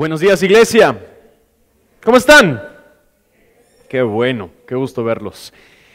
Buenos 0.00 0.20
días, 0.20 0.42
iglesia. 0.42 0.98
¿Cómo 2.02 2.16
están? 2.16 2.58
Qué 3.86 4.00
bueno, 4.00 4.48
qué 4.66 4.74
gusto 4.74 5.04
verlos. 5.04 5.52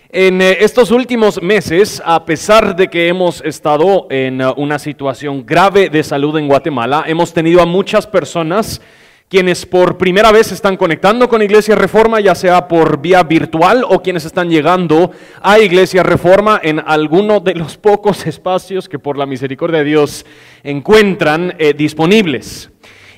En 0.09 0.43
eh, 0.43 0.58
estos 0.59 0.92
últimos 0.92 1.42
meses, 1.42 2.04
a 2.05 2.23
pesar 2.23 2.76
de 2.76 2.88
que 2.88 3.07
hemos 3.07 3.41
estado 3.41 4.05
en 4.12 4.44
uh, 4.44 4.54
una 4.57 4.78
situación 4.78 5.44
grave 5.44 5.89
de 5.89 6.04
salud 6.04 6.38
en 6.38 6.47
Guatemala, 6.47 7.05
hemos 7.07 7.33
tenido 7.33 7.63
a 7.63 7.65
muchas 7.65 8.05
personas 8.05 8.79
quienes 9.28 9.66
por 9.66 9.98
primera 9.98 10.32
vez 10.32 10.52
están 10.52 10.78
conectando 10.78 11.28
con 11.28 11.42
Iglesia 11.42 11.74
Reforma, 11.74 12.20
ya 12.20 12.36
sea 12.36 12.68
por 12.68 13.02
vía 13.02 13.24
virtual 13.24 13.84
o 13.90 14.04
quienes 14.04 14.24
están 14.24 14.52
llegando 14.52 15.10
a 15.42 15.58
Iglesia 15.58 16.04
Reforma 16.04 16.60
en 16.62 16.80
alguno 16.80 17.40
de 17.40 17.56
los 17.56 17.76
pocos 17.76 18.28
espacios 18.28 18.88
que 18.88 19.00
por 19.00 19.18
la 19.18 19.26
misericordia 19.26 19.80
de 19.80 19.86
Dios 19.86 20.28
encuentran 20.64 21.56
eh, 21.58 21.74
disponibles. 21.74 22.70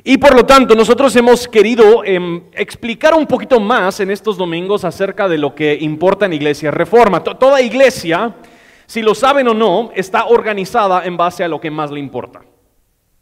Y 0.09 0.17
por 0.17 0.33
lo 0.33 0.45
tanto, 0.45 0.73
nosotros 0.73 1.13
hemos 1.17 1.49
querido 1.49 2.01
em, 2.05 2.41
explicar 2.53 3.13
un 3.13 3.27
poquito 3.27 3.59
más 3.59 3.99
en 3.99 4.09
estos 4.09 4.37
domingos 4.37 4.85
acerca 4.85 5.27
de 5.27 5.37
lo 5.37 5.53
que 5.53 5.77
importa 5.81 6.25
en 6.25 6.31
Iglesia 6.31 6.71
Reforma. 6.71 7.21
toda 7.21 7.61
iglesia, 7.61 8.33
si 8.85 9.01
lo 9.01 9.13
saben 9.13 9.49
o 9.49 9.53
no, 9.53 9.91
está 9.95 10.27
organizada 10.27 11.03
en 11.03 11.17
base 11.17 11.43
a 11.43 11.49
lo 11.49 11.59
que 11.59 11.69
más 11.69 11.91
le 11.91 11.99
importa. 11.99 12.39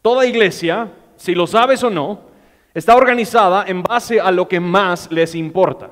Toda 0.03 0.27
iglesia, 0.27 0.91
si 1.15 1.33
lo 1.33 1.47
sabes 1.47 1.83
o 1.83 1.89
no, 1.89 2.19
está 2.75 2.95
organizada 2.95 3.65
en 3.67 3.81
base 3.81 4.21
a 4.21 4.29
lo 4.29 4.47
que 4.47 4.59
más 4.59 5.11
les 5.11 5.33
importa. 5.33 5.89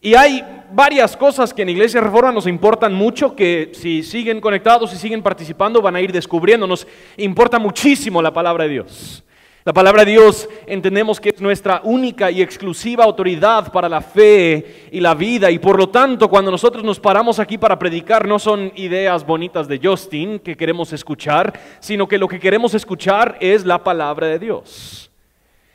Y 0.00 0.14
hay 0.14 0.42
varias 0.72 1.14
cosas 1.14 1.52
que 1.52 1.60
en 1.60 1.68
Iglesia 1.68 2.00
Reforma 2.00 2.32
nos 2.32 2.46
importan 2.46 2.94
mucho, 2.94 3.36
que 3.36 3.70
si 3.74 4.02
siguen 4.02 4.40
conectados 4.40 4.94
y 4.94 4.96
siguen 4.96 5.22
participando 5.22 5.82
van 5.82 5.96
a 5.96 6.00
ir 6.00 6.10
descubriendo. 6.10 6.66
Nos 6.66 6.86
importa 7.18 7.58
muchísimo 7.58 8.22
la 8.22 8.32
palabra 8.32 8.64
de 8.64 8.70
Dios. 8.70 9.22
La 9.66 9.72
palabra 9.72 10.04
de 10.04 10.12
Dios 10.12 10.48
entendemos 10.64 11.20
que 11.20 11.30
es 11.30 11.40
nuestra 11.40 11.80
única 11.82 12.30
y 12.30 12.40
exclusiva 12.40 13.02
autoridad 13.02 13.72
para 13.72 13.88
la 13.88 14.00
fe 14.00 14.86
y 14.92 15.00
la 15.00 15.12
vida 15.12 15.50
y 15.50 15.58
por 15.58 15.76
lo 15.76 15.88
tanto 15.88 16.28
cuando 16.30 16.52
nosotros 16.52 16.84
nos 16.84 17.00
paramos 17.00 17.40
aquí 17.40 17.58
para 17.58 17.76
predicar 17.76 18.28
no 18.28 18.38
son 18.38 18.70
ideas 18.76 19.26
bonitas 19.26 19.66
de 19.66 19.80
Justin 19.82 20.38
que 20.38 20.56
queremos 20.56 20.92
escuchar, 20.92 21.52
sino 21.80 22.06
que 22.06 22.16
lo 22.16 22.28
que 22.28 22.38
queremos 22.38 22.74
escuchar 22.74 23.38
es 23.40 23.64
la 23.64 23.82
palabra 23.82 24.28
de 24.28 24.38
Dios. 24.38 25.10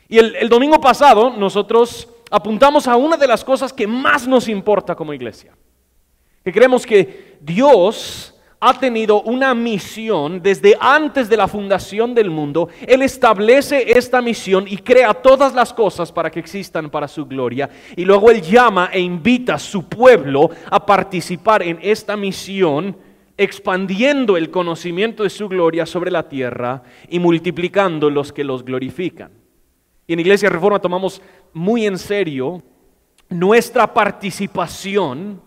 Y 0.08 0.16
el, 0.16 0.36
el 0.36 0.48
domingo 0.48 0.80
pasado 0.80 1.28
nosotros 1.28 2.08
apuntamos 2.30 2.88
a 2.88 2.96
una 2.96 3.18
de 3.18 3.26
las 3.26 3.44
cosas 3.44 3.74
que 3.74 3.86
más 3.86 4.26
nos 4.26 4.48
importa 4.48 4.94
como 4.94 5.12
iglesia, 5.12 5.52
que 6.42 6.50
creemos 6.50 6.86
que 6.86 7.36
Dios 7.42 8.31
ha 8.64 8.78
tenido 8.78 9.22
una 9.22 9.56
misión 9.56 10.40
desde 10.40 10.76
antes 10.78 11.28
de 11.28 11.36
la 11.36 11.48
fundación 11.48 12.14
del 12.14 12.30
mundo. 12.30 12.68
Él 12.86 13.02
establece 13.02 13.98
esta 13.98 14.22
misión 14.22 14.66
y 14.68 14.76
crea 14.76 15.12
todas 15.14 15.52
las 15.52 15.72
cosas 15.72 16.12
para 16.12 16.30
que 16.30 16.38
existan 16.38 16.88
para 16.88 17.08
su 17.08 17.26
gloria. 17.26 17.68
Y 17.96 18.04
luego 18.04 18.30
Él 18.30 18.40
llama 18.40 18.90
e 18.92 19.00
invita 19.00 19.54
a 19.54 19.58
su 19.58 19.88
pueblo 19.88 20.48
a 20.70 20.86
participar 20.86 21.64
en 21.64 21.80
esta 21.82 22.16
misión, 22.16 22.96
expandiendo 23.36 24.36
el 24.36 24.48
conocimiento 24.48 25.24
de 25.24 25.30
su 25.30 25.48
gloria 25.48 25.84
sobre 25.84 26.12
la 26.12 26.28
tierra 26.28 26.84
y 27.08 27.18
multiplicando 27.18 28.10
los 28.10 28.32
que 28.32 28.44
los 28.44 28.64
glorifican. 28.64 29.32
Y 30.06 30.12
en 30.12 30.20
Iglesia 30.20 30.48
Reforma 30.48 30.78
tomamos 30.78 31.20
muy 31.52 31.84
en 31.84 31.98
serio 31.98 32.62
nuestra 33.28 33.92
participación 33.92 35.42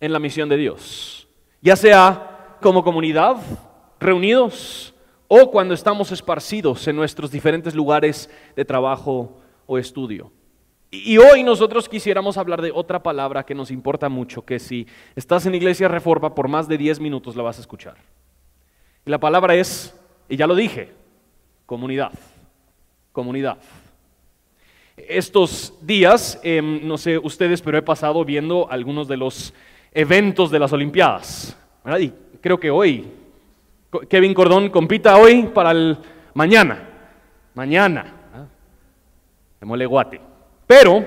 en 0.00 0.12
la 0.12 0.18
misión 0.18 0.48
de 0.48 0.56
Dios. 0.56 1.28
Ya 1.60 1.76
sea 1.76 2.30
como 2.62 2.82
comunidad, 2.82 3.36
reunidos, 4.00 4.94
o 5.28 5.50
cuando 5.50 5.74
estamos 5.74 6.10
esparcidos 6.12 6.88
en 6.88 6.96
nuestros 6.96 7.30
diferentes 7.30 7.74
lugares 7.74 8.30
de 8.56 8.64
trabajo 8.64 9.38
o 9.66 9.76
estudio. 9.76 10.32
Y 10.90 11.16
hoy 11.18 11.42
nosotros 11.42 11.88
quisiéramos 11.88 12.36
hablar 12.36 12.60
de 12.60 12.70
otra 12.70 13.02
palabra 13.02 13.44
que 13.44 13.54
nos 13.54 13.70
importa 13.70 14.08
mucho, 14.08 14.44
que 14.44 14.58
si 14.58 14.86
estás 15.16 15.46
en 15.46 15.54
Iglesia 15.54 15.88
Reforma 15.88 16.34
por 16.34 16.48
más 16.48 16.68
de 16.68 16.76
10 16.78 17.00
minutos 17.00 17.34
la 17.34 17.42
vas 17.42 17.58
a 17.58 17.62
escuchar. 17.62 17.96
Y 19.04 19.10
la 19.10 19.18
palabra 19.18 19.54
es, 19.54 19.98
y 20.28 20.36
ya 20.36 20.46
lo 20.46 20.54
dije, 20.54 20.92
comunidad, 21.66 22.12
comunidad. 23.12 23.58
Estos 24.96 25.74
días, 25.80 26.38
em, 26.42 26.86
no 26.86 26.98
sé 26.98 27.16
ustedes, 27.16 27.62
pero 27.62 27.78
he 27.78 27.82
pasado 27.82 28.22
viendo 28.24 28.70
algunos 28.70 29.08
de 29.08 29.16
los 29.16 29.54
eventos 29.92 30.50
de 30.50 30.58
las 30.58 30.74
Olimpiadas. 30.74 31.56
¿Verdad? 31.84 32.00
creo 32.42 32.58
que 32.58 32.70
hoy. 32.70 33.06
Kevin 34.08 34.34
Cordón 34.34 34.70
compita 34.70 35.16
hoy 35.16 35.44
para 35.54 35.70
el 35.70 35.96
mañana. 36.34 36.88
Mañana. 37.54 38.04
De 39.60 39.66
mole 39.66 39.86
guate. 39.86 40.20
Pero 40.66 41.06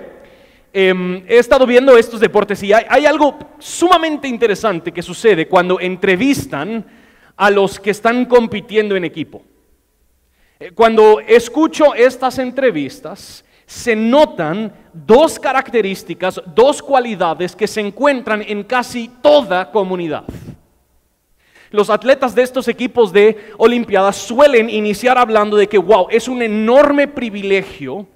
em, 0.72 1.24
he 1.28 1.38
estado 1.38 1.66
viendo 1.66 1.97
estos 1.97 2.19
deportes 2.19 2.62
y 2.64 2.72
hay, 2.72 3.06
algo 3.06 3.38
sumamente 3.59 4.28
interesante 4.28 4.91
que 4.91 5.02
sucede 5.02 5.47
cuando 5.47 5.80
entrevistan 5.80 6.85
a 7.35 7.50
los 7.50 7.80
que 7.80 7.91
están 7.91 8.25
compitiendo 8.25 8.96
en 8.96 9.03
equipo. 9.03 9.44
Eh, 10.59 10.72
cuando 10.72 11.19
escucho 11.19 11.96
estas 11.96 12.40
entrevistas, 12.40 13.44
se 13.66 13.96
notan 13.96 14.72
dos 14.94 15.40
características, 15.40 16.40
dos 16.53 16.84
cualidades 16.84 17.56
que 17.56 17.68
se 17.68 17.81
encuentran 17.81 18.44
en 18.47 18.64
casi 18.64 19.09
toda 19.22 19.72
comunidad 19.72 20.25
los 21.75 21.90
atletas 21.90 22.34
de 22.34 22.41
estos 22.41 22.68
equipos 22.68 23.13
de 23.13 23.52
Olimpiadas 23.58 24.16
suelen 24.16 24.69
iniciar 24.69 25.18
hablando 25.18 25.58
de 25.58 25.68
que, 25.68 25.78
wow, 25.78 26.08
es 26.09 26.28
un 26.28 26.41
enorme 26.41 27.08
privilegio 27.08 28.08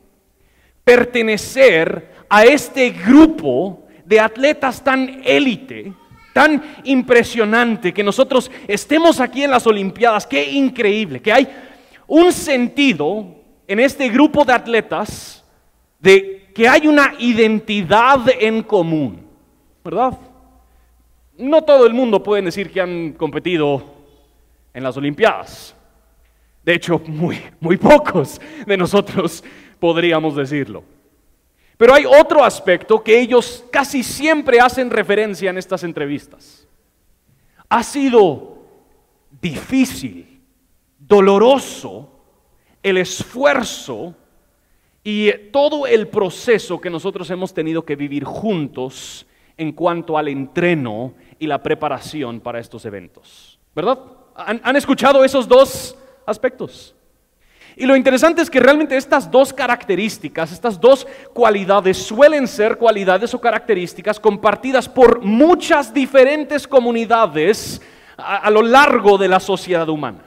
pertenecer 0.84 2.10
a 2.30 2.46
este 2.46 2.90
grupo 2.90 3.84
de 4.06 4.20
atletas 4.20 4.84
tan 4.84 5.22
élite, 5.24 5.94
tan 6.34 6.64
impresionante, 6.86 7.94
que 7.94 8.04
nosotros 8.04 8.50
estemos 8.68 9.20
aquí 9.20 9.44
en 9.44 9.52
las 9.52 9.68
Olimpiadas, 9.68 10.26
qué 10.26 10.50
increíble, 10.52 11.22
que 11.22 11.34
hay 11.34 11.48
un 12.08 12.32
sentido 12.32 13.36
en 13.68 13.80
este 13.80 14.10
grupo 14.10 14.44
de 14.46 14.54
atletas 14.54 15.44
de 16.00 16.50
que 16.56 16.68
hay 16.68 16.88
una 16.88 17.14
identidad 17.20 18.22
en 18.40 18.64
común, 18.64 19.28
¿verdad? 19.84 20.18
No 21.40 21.64
todo 21.64 21.88
el 21.88 21.94
mundo 21.94 22.22
puede 22.22 22.44
decir 22.44 22.70
que 22.72 22.82
han 22.82 23.14
competido 23.14 23.84
en 24.74 24.84
las 24.84 24.98
Olimpiadas. 24.98 25.76
De 26.64 26.74
hecho, 26.74 27.02
muy, 27.08 27.42
muy 27.60 27.78
pocos 27.78 28.40
de 28.66 28.78
nosotros 28.78 29.44
podríamos 29.80 30.36
decirlo. 30.36 30.84
Pero 31.78 31.94
hay 31.94 32.06
otro 32.06 32.44
aspecto 32.44 33.02
que 33.02 33.20
ellos 33.20 33.64
casi 33.72 34.04
siempre 34.04 34.60
hacen 34.60 34.90
referencia 34.90 35.50
en 35.50 35.58
estas 35.58 35.84
entrevistas. 35.84 36.68
Ha 37.70 37.84
sido 37.84 38.58
difícil, 39.42 40.42
doloroso 40.98 42.12
el 42.84 42.98
esfuerzo 42.98 44.14
y 45.04 45.32
todo 45.52 45.88
el 45.88 46.08
proceso 46.08 46.82
que 46.82 46.90
nosotros 46.90 47.30
hemos 47.30 47.54
tenido 47.54 47.86
que 47.86 47.96
vivir 47.96 48.26
juntos 48.26 49.26
en 49.58 49.72
cuanto 49.74 50.18
al 50.18 50.28
entreno 50.28 51.14
y 51.40 51.48
la 51.48 51.64
preparación 51.64 52.42
para 52.42 52.60
estos 52.60 52.86
eventos. 52.86 53.60
¿Verdad? 53.74 54.00
¿Han, 54.36 54.76
escuchado 54.76 55.24
esos 55.24 55.48
dos 55.48 55.98
aspectos? 56.26 56.96
Y 57.76 57.86
lo 57.86 57.96
interesante 57.96 58.42
es 58.42 58.50
que 58.50 58.60
realmente 58.60 58.98
estas 58.98 59.32
dos 59.32 59.54
características, 59.54 60.52
estas 60.52 60.80
dos 60.80 61.08
cualidades 61.34 61.98
suelen 61.98 62.48
ser 62.48 62.78
cualidades 62.78 63.34
o 63.34 63.40
características 63.40 64.20
compartidas 64.20 64.90
por 64.90 65.22
muchas 65.22 65.94
diferentes 65.94 66.68
comunidades 66.68 67.82
a, 68.18 68.38
a, 68.38 68.50
lo 68.50 68.62
largo 68.62 69.18
de 69.18 69.30
la 69.30 69.40
sociedad 69.40 69.88
humana. 69.88 70.24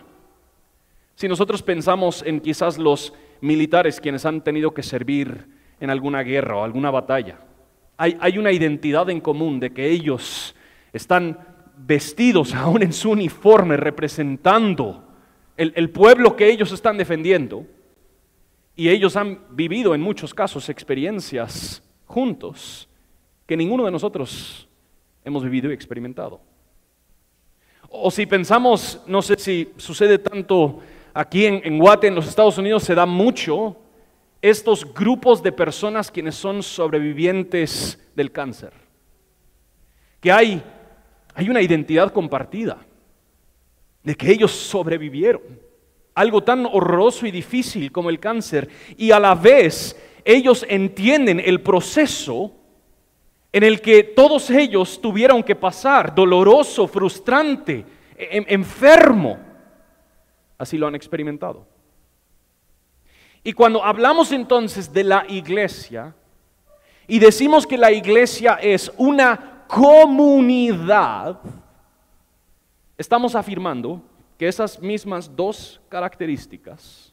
Si 1.14 1.28
nosotros 1.28 1.62
pensamos 1.62 2.22
en 2.26 2.40
quizás 2.40 2.78
los 2.78 3.12
militares 3.42 4.00
quienes 4.00 4.24
han 4.24 4.40
tenido 4.40 4.72
que 4.72 4.82
servir 4.82 5.46
en 5.78 5.90
alguna 5.90 6.22
guerra 6.22 6.56
o 6.56 6.64
alguna 6.64 6.90
batalla, 6.90 7.38
hay, 7.98 8.16
hay 8.18 8.38
una 8.38 8.50
identidad 8.50 9.10
en 9.10 9.20
común 9.20 9.60
de 9.60 9.72
que 9.72 9.90
ellos 9.90 10.54
están 10.92 11.38
vestidos 11.76 12.54
aún 12.54 12.82
en 12.82 12.92
su 12.92 13.10
uniforme 13.10 13.76
representando 13.76 15.08
el, 15.56 15.90
pueblo 15.90 16.34
que 16.34 16.50
ellos 16.50 16.72
están 16.72 16.96
defendiendo. 16.96 17.66
Y 18.74 18.88
ellos 18.88 19.16
han 19.16 19.38
vivido 19.50 19.94
en 19.94 20.00
muchos 20.00 20.32
casos 20.32 20.68
experiencias 20.68 21.82
juntos 22.06 22.88
que 23.46 23.56
ninguno 23.56 23.84
de 23.84 23.90
nosotros 23.90 24.66
hemos 25.24 25.44
vivido 25.44 25.70
y 25.70 25.74
experimentado. 25.74 26.40
O 27.90 28.10
si 28.10 28.24
pensamos, 28.24 29.00
no 29.06 29.20
sé 29.20 29.36
si 29.38 29.72
sucede 29.76 30.18
tanto 30.18 30.80
aquí 31.12 31.44
en, 31.44 31.60
en 31.64 31.82
en 32.02 32.14
los 32.14 32.26
Estados 32.26 32.56
Unidos, 32.56 32.82
se 32.82 32.94
da 32.94 33.04
mucho 33.04 33.76
estos 34.40 34.92
grupos 34.92 35.42
de 35.42 35.52
personas 35.52 36.10
quienes 36.10 36.34
son 36.34 36.62
sobrevivientes 36.62 38.02
del 38.16 38.32
cáncer. 38.32 38.72
Que 40.20 40.32
hay 40.32 40.62
hay 41.34 41.48
una 41.48 41.62
identidad 41.62 42.12
compartida 42.12 42.78
de 44.02 44.14
que 44.14 44.30
ellos 44.30 44.52
sobrevivieron. 44.52 45.42
algo 46.14 46.42
tan 46.42 46.66
horroroso 46.66 47.24
y 47.24 47.30
difícil 47.30 47.90
como 47.90 48.10
el 48.10 48.20
cáncer, 48.20 48.68
y 48.98 49.12
a 49.12 49.18
la 49.18 49.34
vez 49.34 49.96
ellos 50.26 50.62
entienden 50.68 51.40
el 51.40 51.62
proceso 51.62 52.52
en 53.50 53.62
el 53.62 53.80
que 53.80 54.02
todos 54.02 54.50
ellos 54.50 55.00
tuvieron 55.00 55.42
que 55.42 55.54
pasar, 55.54 56.14
doloroso, 56.14 56.86
frustrante, 56.86 57.84
em, 58.16 58.44
enfermo. 58.48 59.38
Así 60.58 60.76
lo 60.76 60.86
han 60.86 60.94
experimentado. 60.94 61.66
Y 63.44 63.52
cuando 63.52 63.84
hablamos 63.84 64.32
entonces 64.32 64.92
de 64.92 65.04
la 65.04 65.24
iglesia 65.28 66.14
y 67.08 67.18
decimos 67.18 67.66
que 67.66 67.76
la 67.76 67.90
iglesia 67.90 68.58
es 68.62 68.92
una 68.96 69.51
comunidad, 69.72 71.40
estamos 72.98 73.34
afirmando 73.34 74.02
que 74.36 74.46
esas 74.46 74.78
mismas 74.78 75.34
dos 75.34 75.80
características, 75.88 77.10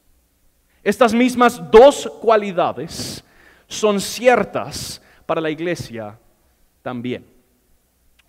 estas 0.84 1.14
mismas 1.14 1.72
dos 1.72 2.12
cualidades 2.22 3.24
son 3.66 4.02
ciertas 4.02 5.02
para 5.26 5.40
la 5.40 5.50
iglesia 5.50 6.20
también. 6.82 7.26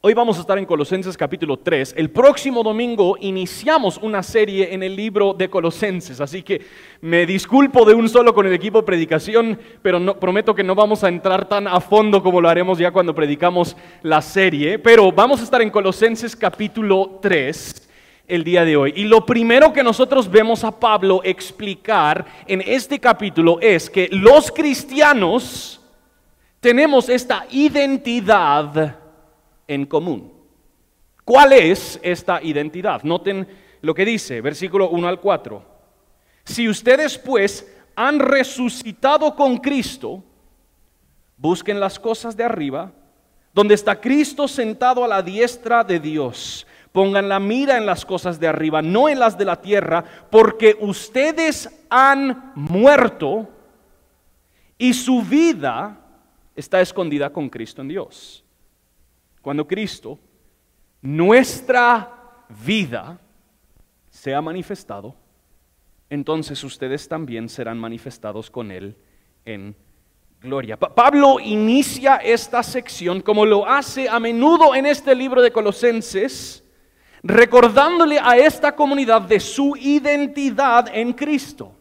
Hoy 0.02 0.14
vamos 0.14 0.38
a 0.38 0.41
estar 0.41 0.56
en 0.56 0.64
Colosenses 0.64 1.14
capítulo 1.14 1.58
3. 1.58 1.93
El 1.94 2.08
próximo 2.08 2.62
domingo 2.62 3.19
iniciamos 3.20 3.99
una 3.99 4.23
serie 4.23 4.73
en 4.73 4.82
el 4.82 4.97
libro 4.97 5.35
de 5.35 5.50
Colosenses, 5.50 6.23
así 6.23 6.43
que 6.43 6.62
me 7.02 7.26
disculpo 7.26 7.85
de 7.85 7.93
un 7.93 8.08
solo 8.08 8.32
con 8.32 8.47
el 8.47 8.55
equipo 8.55 8.79
de 8.79 8.87
predicación, 8.87 9.61
pero 9.82 10.19
prometo 10.19 10.55
que 10.55 10.64
no 10.64 10.75
vamos 10.75 11.05
a 11.05 11.08
entrar 11.08 11.47
tan 11.50 11.69
a 11.69 11.82
fondo 11.82 12.23
como 12.23 12.41
lo 12.41 12.49
haremos 12.49 12.79
ya 12.79 12.93
cuando 12.93 13.14
predicamos 13.14 13.76
la 14.00 14.23
serie. 14.23 14.79
Pero 14.79 15.12
vamos 15.12 15.43
a 15.43 15.44
estar 15.44 15.61
en 15.61 15.69
Colosenses 15.69 16.35
capítulo 16.35 17.19
3 17.20 17.91
el 18.26 18.43
día 18.43 18.64
de 18.64 18.79
hoy. 18.79 18.94
Y 18.97 19.05
lo 19.05 19.26
primero 19.26 19.70
que 19.70 19.85
nosotros 19.85 20.31
vemos 20.31 20.64
a 20.64 20.81
Pablo 20.81 21.20
explicar 21.25 22.25
en 22.47 22.62
este 22.64 22.99
capítulo 22.99 23.58
es 23.61 23.91
que 23.91 24.08
los 24.11 24.50
cristianos 24.50 25.79
tenemos 26.58 27.11
esta 27.11 27.44
identidad 27.50 29.00
en 29.70 29.87
común. 29.87 30.32
¿Cuál 31.25 31.52
es 31.52 32.00
esta 32.02 32.43
identidad? 32.43 33.05
Noten 33.05 33.46
lo 33.82 33.94
que 33.94 34.05
dice, 34.05 34.40
versículo 34.40 34.90
1 34.90 35.06
al 35.06 35.20
4. 35.20 35.64
Si 36.44 36.69
ustedes 36.69 37.17
pues 37.17 37.72
han 37.94 38.19
resucitado 38.19 39.37
con 39.37 39.58
Cristo, 39.58 40.25
busquen 41.37 41.78
las 41.78 42.00
cosas 42.00 42.37
de 42.37 42.43
arriba, 42.43 42.90
donde 43.55 43.75
está 43.75 44.00
Cristo 44.00 44.49
sentado 44.49 45.05
a 45.05 45.08
la 45.08 45.22
diestra 45.22 45.84
de 45.84 46.00
Dios. 46.00 46.66
Pongan 46.90 47.28
la 47.28 47.38
mira 47.38 47.76
en 47.78 47.87
las 47.87 48.05
cosas 48.05 48.40
de 48.40 48.49
arriba, 48.49 48.82
no 48.82 49.08
en 49.08 49.20
las 49.20 49.38
de 49.38 49.44
la 49.44 49.61
tierra, 49.61 50.05
porque 50.31 50.76
ustedes 50.81 51.87
han 51.88 52.52
muerto 52.56 53.49
y 54.76 54.93
su 54.94 55.23
vida 55.23 55.96
está 56.56 56.81
escondida 56.81 57.31
con 57.31 57.49
Cristo 57.49 57.82
en 57.82 57.88
Dios. 57.88 58.44
Cuando 59.42 59.66
Cristo, 59.66 60.19
nuestra 61.00 62.44
vida, 62.64 63.19
sea 64.10 64.42
manifestado, 64.42 65.14
entonces 66.10 66.62
ustedes 66.64 67.08
también 67.08 67.48
serán 67.48 67.78
manifestados 67.78 68.50
con 68.50 68.70
Él 68.70 68.96
en 69.44 69.76
gloria. 70.40 70.76
Pablo 70.76 71.38
inicia 71.38 72.16
esta 72.16 72.62
sección 72.62 73.20
como 73.20 73.46
lo 73.46 73.66
hace 73.66 74.08
a 74.08 74.19
menudo 74.19 74.75
en 74.75 74.87
este 74.87 75.14
libro 75.14 75.40
de 75.40 75.52
Colosenses, 75.52 76.64
recordándole 77.22 78.19
a 78.19 78.37
esta 78.37 78.75
comunidad 78.75 79.22
de 79.22 79.38
su 79.38 79.76
identidad 79.76 80.88
en 80.92 81.12
Cristo. 81.12 81.72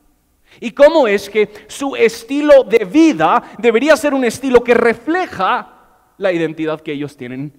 Y 0.60 0.72
cómo 0.72 1.08
es 1.08 1.30
que 1.30 1.50
su 1.68 1.96
estilo 1.96 2.64
de 2.64 2.86
vida 2.86 3.42
debería 3.58 3.96
ser 3.96 4.14
un 4.14 4.26
estilo 4.26 4.64
que 4.64 4.74
refleja 4.74 5.79
la 6.20 6.32
identidad 6.32 6.82
que 6.82 6.92
ellos 6.92 7.18
tienen 7.18 7.52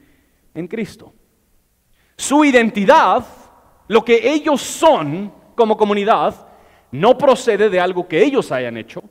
en 0.55 0.69
Cristo. 0.69 1.13
Su 2.17 2.45
identidad, 2.45 3.27
lo 3.89 4.05
que 4.05 4.31
ellos 4.31 4.61
son 4.61 5.33
como 5.57 5.77
comunidad, 5.77 6.47
no 6.93 7.19
procede 7.19 7.69
de 7.69 7.81
algo 7.81 8.07
que 8.07 8.23
ellos 8.23 8.53
hayan 8.53 8.77
hecho, 8.77 9.03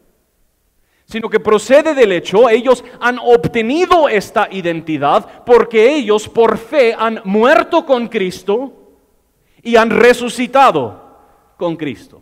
sino 1.04 1.30
que 1.30 1.42
procede 1.42 1.94
del 1.94 2.14
hecho, 2.14 2.50
ellos 2.50 2.86
han 3.02 3.20
obtenido 3.20 4.08
esta 4.08 4.48
identidad 4.50 5.44
porque 5.44 5.94
ellos 5.94 6.30
por 6.30 6.58
fe 6.58 6.96
han 6.98 7.22
muerto 7.26 7.86
con 7.86 8.08
Cristo 8.08 8.94
y 9.62 9.76
han 9.76 9.90
resucitado 9.90 11.18
con 11.58 11.76
Cristo 11.76 12.22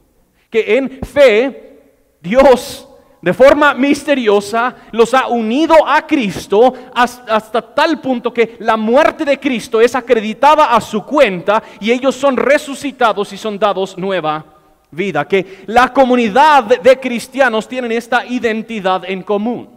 que 0.49 0.77
en 0.77 0.99
fe 1.01 2.17
Dios 2.21 2.86
de 3.21 3.33
forma 3.33 3.73
misteriosa 3.73 4.75
los 4.91 5.13
ha 5.13 5.27
unido 5.27 5.75
a 5.87 6.05
Cristo 6.05 6.73
hasta, 6.93 7.61
tal 7.61 7.99
punto 7.99 8.31
que 8.31 8.57
la 8.59 8.77
muerte 8.77 9.25
de 9.25 9.39
Cristo 9.39 9.81
es 9.81 9.95
acreditada 9.95 10.75
a 10.75 10.79
su 10.79 11.03
cuenta 11.03 11.63
y 11.79 11.91
ellos 11.91 12.15
son 12.15 12.37
resucitados 12.37 13.33
y 13.33 13.37
son 13.37 13.57
dados 13.57 13.97
nueva 13.97 14.45
vida. 14.91 15.27
Que 15.27 15.63
la 15.65 15.91
comunidad 15.91 16.79
de 16.79 16.99
cristianos 16.99 17.67
tienen 17.67 17.91
esta 17.91 18.25
identidad 18.25 19.03
en 19.05 19.23
común. 19.23 19.69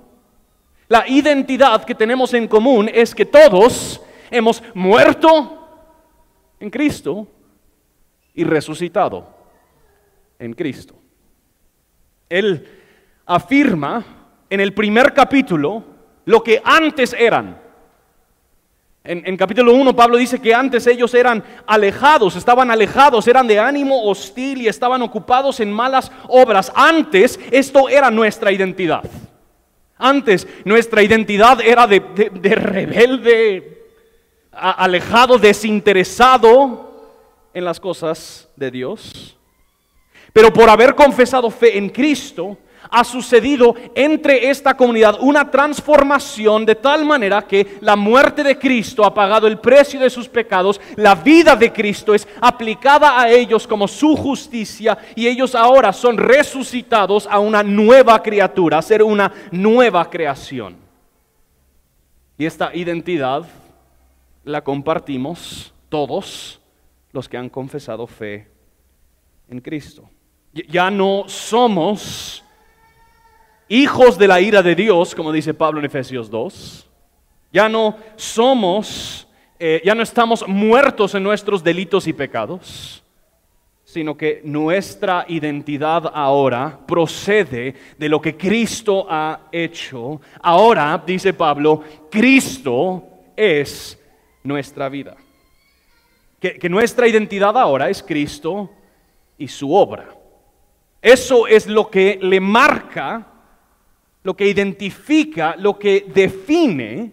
La 0.89 1.09
identidad 1.09 1.85
que 1.85 1.95
tenemos 1.95 2.35
en 2.35 2.47
común 2.47 2.91
es 2.93 3.15
que 3.15 3.25
todos 3.25 4.03
hemos 4.31 4.63
muerto 4.75 5.57
en 6.59 6.69
Cristo 6.69 7.27
y 8.35 8.45
resucitado 8.45 9.27
en 10.39 10.53
Cristo. 10.53 10.95
Él 12.29 12.80
afirma 13.31 14.05
en 14.51 14.59
el 14.59 14.75
primer 14.75 15.15
capítulo 15.15 15.85
lo 16.25 16.43
que 16.43 16.61
antes 16.65 17.13
eran. 17.13 17.61
En, 19.05 19.37
capítulo 19.37 19.73
1 19.73 19.95
Pablo 19.97 20.17
dice 20.17 20.41
que 20.41 20.53
antes 20.53 20.87
ellos 20.87 21.15
eran 21.15 21.43
alejados, 21.67 22.35
estaban 22.35 22.71
alejados, 22.71 23.27
eran 23.29 23.47
de 23.47 23.59
ánimo 23.59 24.03
hostil 24.03 24.63
y 24.63 24.69
estaban 24.69 25.01
ocupados 25.01 25.61
en 25.61 25.73
malas 25.73 26.11
obras. 26.29 26.73
Antes 26.75 27.39
esto 27.53 27.89
era 27.89 28.11
nuestra 28.11 28.51
identidad. 28.51 29.05
Antes 29.97 30.47
nuestra 30.65 31.03
identidad 31.03 31.61
era 31.61 31.87
de, 31.87 32.01
de 32.01 32.55
rebelde, 32.57 33.87
alejado, 34.51 35.39
desinteresado 35.39 37.13
en 37.55 37.65
las 37.65 37.79
cosas 37.79 38.49
de 38.57 38.71
Dios. 38.73 39.37
Pero 40.33 40.53
por 40.53 40.69
haber 40.69 40.95
confesado 40.97 41.49
fe 41.51 41.79
en 41.79 41.89
Cristo, 41.89 42.59
ha 42.91 43.05
sucedido 43.05 43.75
entre 43.95 44.51
esta 44.51 44.77
comunidad 44.77 45.19
una 45.21 45.51
transformación 45.51 46.67
de 46.67 46.75
tal 46.75 47.05
manera 47.05 47.43
que 47.43 47.79
la 47.81 47.97
muerte 47.97 48.43
de 48.43 48.59
Cristo 48.59 49.05
ha 49.05 49.15
pagado 49.15 49.47
el 49.47 49.59
precio 49.59 50.01
de 50.01 50.11
sus 50.11 50.29
pecados, 50.29 50.81
la 50.97 51.15
vida 51.15 51.55
de 51.57 51.73
Cristo 51.73 52.15
es 52.15 52.27
aplicada 52.41 53.21
a 53.21 53.31
ellos 53.31 53.67
como 53.67 53.87
su 53.87 54.17
justicia 54.17 54.99
y 55.15 55.27
ellos 55.27 55.55
ahora 55.55 55.93
son 55.93 56.19
resucitados 56.19 57.27
a 57.31 57.39
una 57.39 57.63
nueva 57.63 58.23
criatura, 58.23 58.79
a 58.79 58.83
ser 58.83 59.03
una 59.03 59.33
nueva 59.51 60.09
creación. 60.11 60.77
Y 62.37 62.47
esta 62.47 62.75
identidad 62.75 63.45
la 64.45 64.65
compartimos 64.65 65.73
todos 65.89 66.61
los 67.13 67.29
que 67.29 67.37
han 67.37 67.49
confesado 67.49 68.07
fe 68.07 68.49
en 69.49 69.61
Cristo. 69.61 70.09
Ya 70.53 70.91
no 70.91 71.25
somos 71.27 72.43
hijos 73.71 74.19
de 74.19 74.29
la 74.29 74.41
ira 74.41 74.63
de 74.63 74.75
Dios, 74.75 75.15
como 75.15 75.33
dice 75.33 75.55
Pablo 75.55 75.79
en 75.79 75.87
Efesios 75.87 76.29
2. 76.29 76.87
Ya 77.53 77.69
no 77.69 77.97
somos, 78.17 79.27
eh, 79.59 79.81
ya 79.83 79.95
no 79.95 80.03
estamos 80.03 80.47
muertos 80.47 81.15
en 81.15 81.23
nuestros 81.23 81.65
delitos 81.65 82.07
y 82.07 82.13
pecados, 82.13 83.03
sino 83.85 84.17
que 84.17 84.43
nuestra 84.45 85.25
identidad 85.29 86.11
ahora 86.13 86.79
procede 86.87 87.75
de 87.97 88.09
lo 88.09 88.21
que 88.21 88.37
Cristo 88.37 89.07
ha 89.09 89.49
hecho. 89.51 90.21
Ahora, 90.43 91.03
dice 91.07 91.33
Pablo, 91.33 91.83
Cristo 92.11 93.05
es 93.37 93.99
nuestra 94.43 94.89
vida. 94.89 95.17
que 96.41 96.71
nuestra 96.71 97.07
identidad 97.07 97.55
ahora 97.59 97.91
es 97.91 98.03
Cristo 98.03 98.71
y 99.37 99.47
su 99.47 99.75
obra. 99.75 100.21
Eso 101.03 101.47
es 101.47 101.67
lo 101.67 101.91
que 101.91 102.19
le 102.21 102.41
marca, 102.41 103.30
lo 104.23 104.37
que 104.37 104.49
identifica, 104.49 105.55
lo 105.57 105.79
que 105.79 106.07
define 106.13 107.13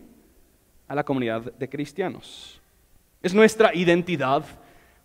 a 0.87 0.95
la 0.95 1.03
comunidad 1.03 1.53
de 1.53 1.69
cristianos. 1.69 2.59
Es 3.21 3.33
nuestra 3.33 3.73
identidad 3.73 4.43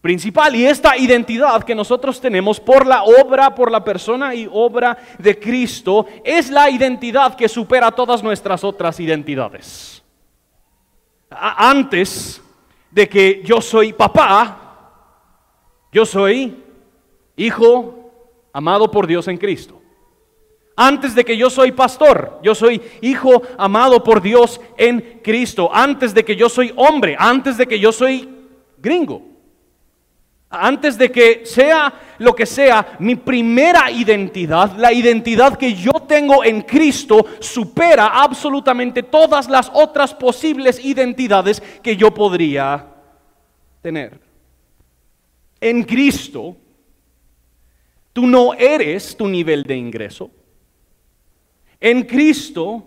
principal 0.01 0.55
y 0.57 0.67
esta 0.67 0.97
identidad 0.97 1.63
que 1.63 1.75
nosotros 1.75 2.21
tenemos 2.21 2.59
por 2.59 2.87
la 2.87 3.05
obra, 3.05 3.55
por 3.55 3.71
la 3.71 3.85
persona 3.85 4.35
y 4.35 4.49
obra 4.51 4.99
de 5.19 5.39
Cristo, 5.39 6.07
es 6.25 6.51
la 6.51 6.69
identidad 6.69 7.37
que 7.37 7.49
supera 7.49 7.91
todas 7.93 8.23
nuestras 8.23 8.65
otras 8.65 8.99
identidades. 8.99 10.03
Antes 11.31 12.43
de 12.91 13.09
que 13.09 13.43
yo 13.45 13.61
soy 13.61 13.93
papá, 13.93 14.59
yo 15.93 16.05
soy 16.05 16.63
hijo 17.37 18.11
amado 18.53 18.91
por 18.91 19.07
Dios 19.07 19.29
en 19.29 19.39
Cristo. 19.39 19.82
Antes 20.76 21.14
de 21.14 21.25
que 21.25 21.37
yo 21.37 21.50
soy 21.50 21.73
pastor, 21.73 22.41
yo 22.43 22.55
soy 22.55 22.81
hijo 23.02 23.43
amado 23.59 24.02
por 24.02 24.23
Dios 24.23 24.61
en 24.79 25.21
Cristo. 25.23 25.71
Antes 25.73 26.14
de 26.14 26.25
que 26.25 26.35
yo 26.35 26.49
soy 26.49 26.73
hombre, 26.76 27.14
antes 27.19 27.57
de 27.57 27.67
que 27.67 27.79
yo 27.79 27.93
soy 27.93 28.29
gringo. 28.79 29.33
Antes 30.55 30.99
de 30.99 31.11
que 31.11 31.47
sea 31.47 31.93
lo 32.19 32.35
que 32.35 32.45
sea, 32.45 32.97
mi 32.99 33.14
primera 33.14 33.91
identidad, 33.91 34.76
la 34.76 34.93
identidad 34.93 35.57
que 35.57 35.73
yo 35.73 35.93
tengo 36.07 36.45
en 36.45 36.61
Cristo, 36.61 37.25
supera 37.41 38.09
absolutamente 38.09 39.02
todas 39.02 39.49
las 39.49 39.71
otras 39.73 40.12
posibles 40.14 40.85
identidades 40.85 41.62
que 41.83 41.97
yo 41.97 42.12
podría 42.12 42.87
tener. 43.81 44.21
En 45.59 45.85
Cristo, 45.85 46.55
tú 48.12 48.26
no 48.26 48.52
eres 48.52 49.17
tu 49.17 49.26
nivel 49.29 49.62
de 49.62 49.76
ingreso. 49.76 50.31
En 51.83 52.05
Cristo, 52.05 52.83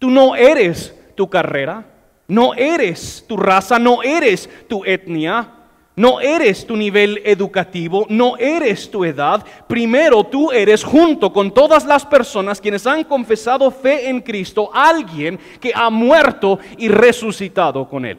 tú 0.00 0.10
no 0.10 0.34
eres 0.34 0.98
tu 1.14 1.30
carrera, 1.30 1.86
no 2.26 2.54
eres 2.54 3.24
tu 3.28 3.36
raza, 3.36 3.78
no 3.78 4.02
eres 4.02 4.50
tu 4.66 4.84
etnia 4.84 5.54
no 5.96 6.20
eres 6.20 6.66
tu 6.66 6.76
nivel 6.76 7.22
educativo, 7.24 8.04
no 8.08 8.36
eres 8.36 8.90
tu 8.90 9.04
edad. 9.04 9.44
Primero 9.68 10.24
tú 10.24 10.50
eres 10.50 10.82
junto 10.82 11.32
con 11.32 11.54
todas 11.54 11.84
las 11.84 12.04
personas 12.04 12.60
quienes 12.60 12.86
han 12.86 13.04
confesado 13.04 13.70
fe 13.70 14.08
en 14.08 14.20
Cristo, 14.20 14.70
alguien 14.74 15.38
que 15.60 15.72
ha 15.74 15.90
muerto 15.90 16.58
y 16.78 16.88
resucitado 16.88 17.88
con 17.88 18.04
Él. 18.04 18.18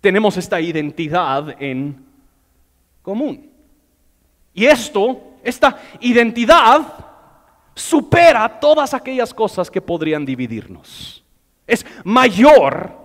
Tenemos 0.00 0.36
esta 0.38 0.58
identidad 0.58 1.54
en 1.60 2.02
común. 3.02 3.50
Y 4.54 4.64
esto, 4.64 5.20
esta 5.44 5.78
identidad, 6.00 7.05
supera 7.76 8.58
todas 8.58 8.94
aquellas 8.94 9.32
cosas 9.34 9.70
que 9.70 9.82
podrían 9.82 10.24
dividirnos. 10.24 11.22
Es 11.66 11.84
mayor 12.04 12.96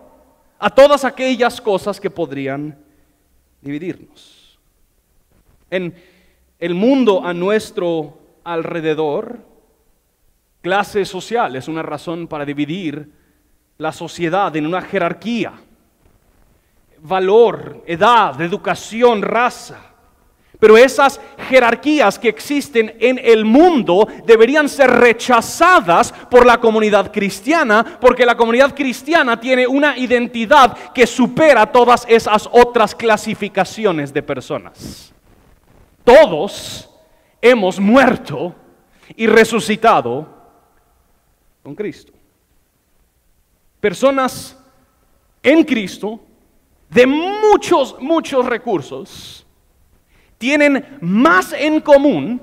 a 0.58 0.70
todas 0.70 1.04
aquellas 1.04 1.60
cosas 1.60 2.00
que 2.00 2.10
podrían 2.10 2.80
dividirnos. 3.62 4.58
En 5.70 5.94
el 6.58 6.74
mundo 6.74 7.24
a 7.26 7.34
nuestro 7.34 8.18
alrededor, 8.46 9.40
clase 10.62 11.04
social 11.06 11.56
es 11.56 11.68
una 11.68 11.84
razón 11.84 12.28
para 12.28 12.46
dividir 12.46 13.12
la 13.78 13.92
sociedad 13.92 14.56
en 14.56 14.68
una 14.68 14.82
jerarquía. 14.82 15.54
Valor, 17.00 17.84
edad, 17.88 18.40
educación, 18.40 19.22
raza. 19.22 19.91
Pero 20.62 20.78
esas 20.78 21.20
jerarquías 21.50 22.20
que 22.20 22.30
existen 22.30 22.96
en 23.00 23.20
el 23.24 23.46
mundo 23.46 24.08
deberían 24.28 24.70
ser 24.70 24.92
rechazadas 24.92 26.12
por 26.30 26.46
la 26.46 26.60
comunidad 26.60 27.12
cristiana, 27.12 27.98
porque 28.00 28.28
la 28.28 28.38
comunidad 28.38 28.76
cristiana 28.76 29.40
tiene 29.40 29.66
una 29.66 29.98
identidad 29.98 30.78
que 30.94 31.08
supera 31.08 31.66
todas 31.66 32.06
esas 32.08 32.48
otras 32.52 32.94
clasificaciones 32.94 34.14
de 34.14 34.22
personas. 34.22 35.12
Todos 36.04 36.88
hemos 37.42 37.80
muerto 37.80 38.54
y 39.16 39.26
resucitado 39.26 40.28
con 41.64 41.74
Cristo. 41.74 42.14
Personas 43.80 44.56
en 45.42 45.64
Cristo 45.64 46.20
de 46.88 47.08
muchos, 47.08 47.96
muchos 48.00 48.46
recursos 48.46 49.42
tienen 50.42 50.98
más 51.02 51.54
en 51.54 51.82
común 51.82 52.42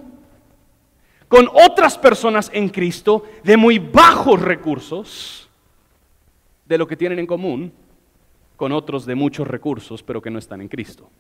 con 1.27 1.49
otras 1.53 1.99
personas 1.99 2.49
en 2.55 2.69
Cristo 2.69 3.25
de 3.43 3.57
muy 3.57 3.81
bajos 3.81 4.41
recursos 4.41 5.51
de 6.65 6.79
lo 6.79 6.87
que 6.87 6.97
tienen 6.97 7.19
en 7.19 7.27
común 7.27 7.73
con 8.55 8.71
otros 8.71 9.05
de 9.05 9.17
muchos 9.17 9.49
recursos, 9.49 10.05
pero 10.05 10.23
que 10.23 10.31
no 10.31 10.39
están 10.39 10.61
en 10.61 10.69
Cristo. 10.69 11.11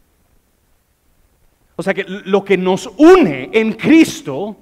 O 1.75 1.83
sea 1.83 1.93
que 1.93 2.05
lo 2.07 2.45
que 2.45 2.57
nos 2.57 2.89
une 2.97 3.51
en 3.53 3.73
Cristo 3.73 4.57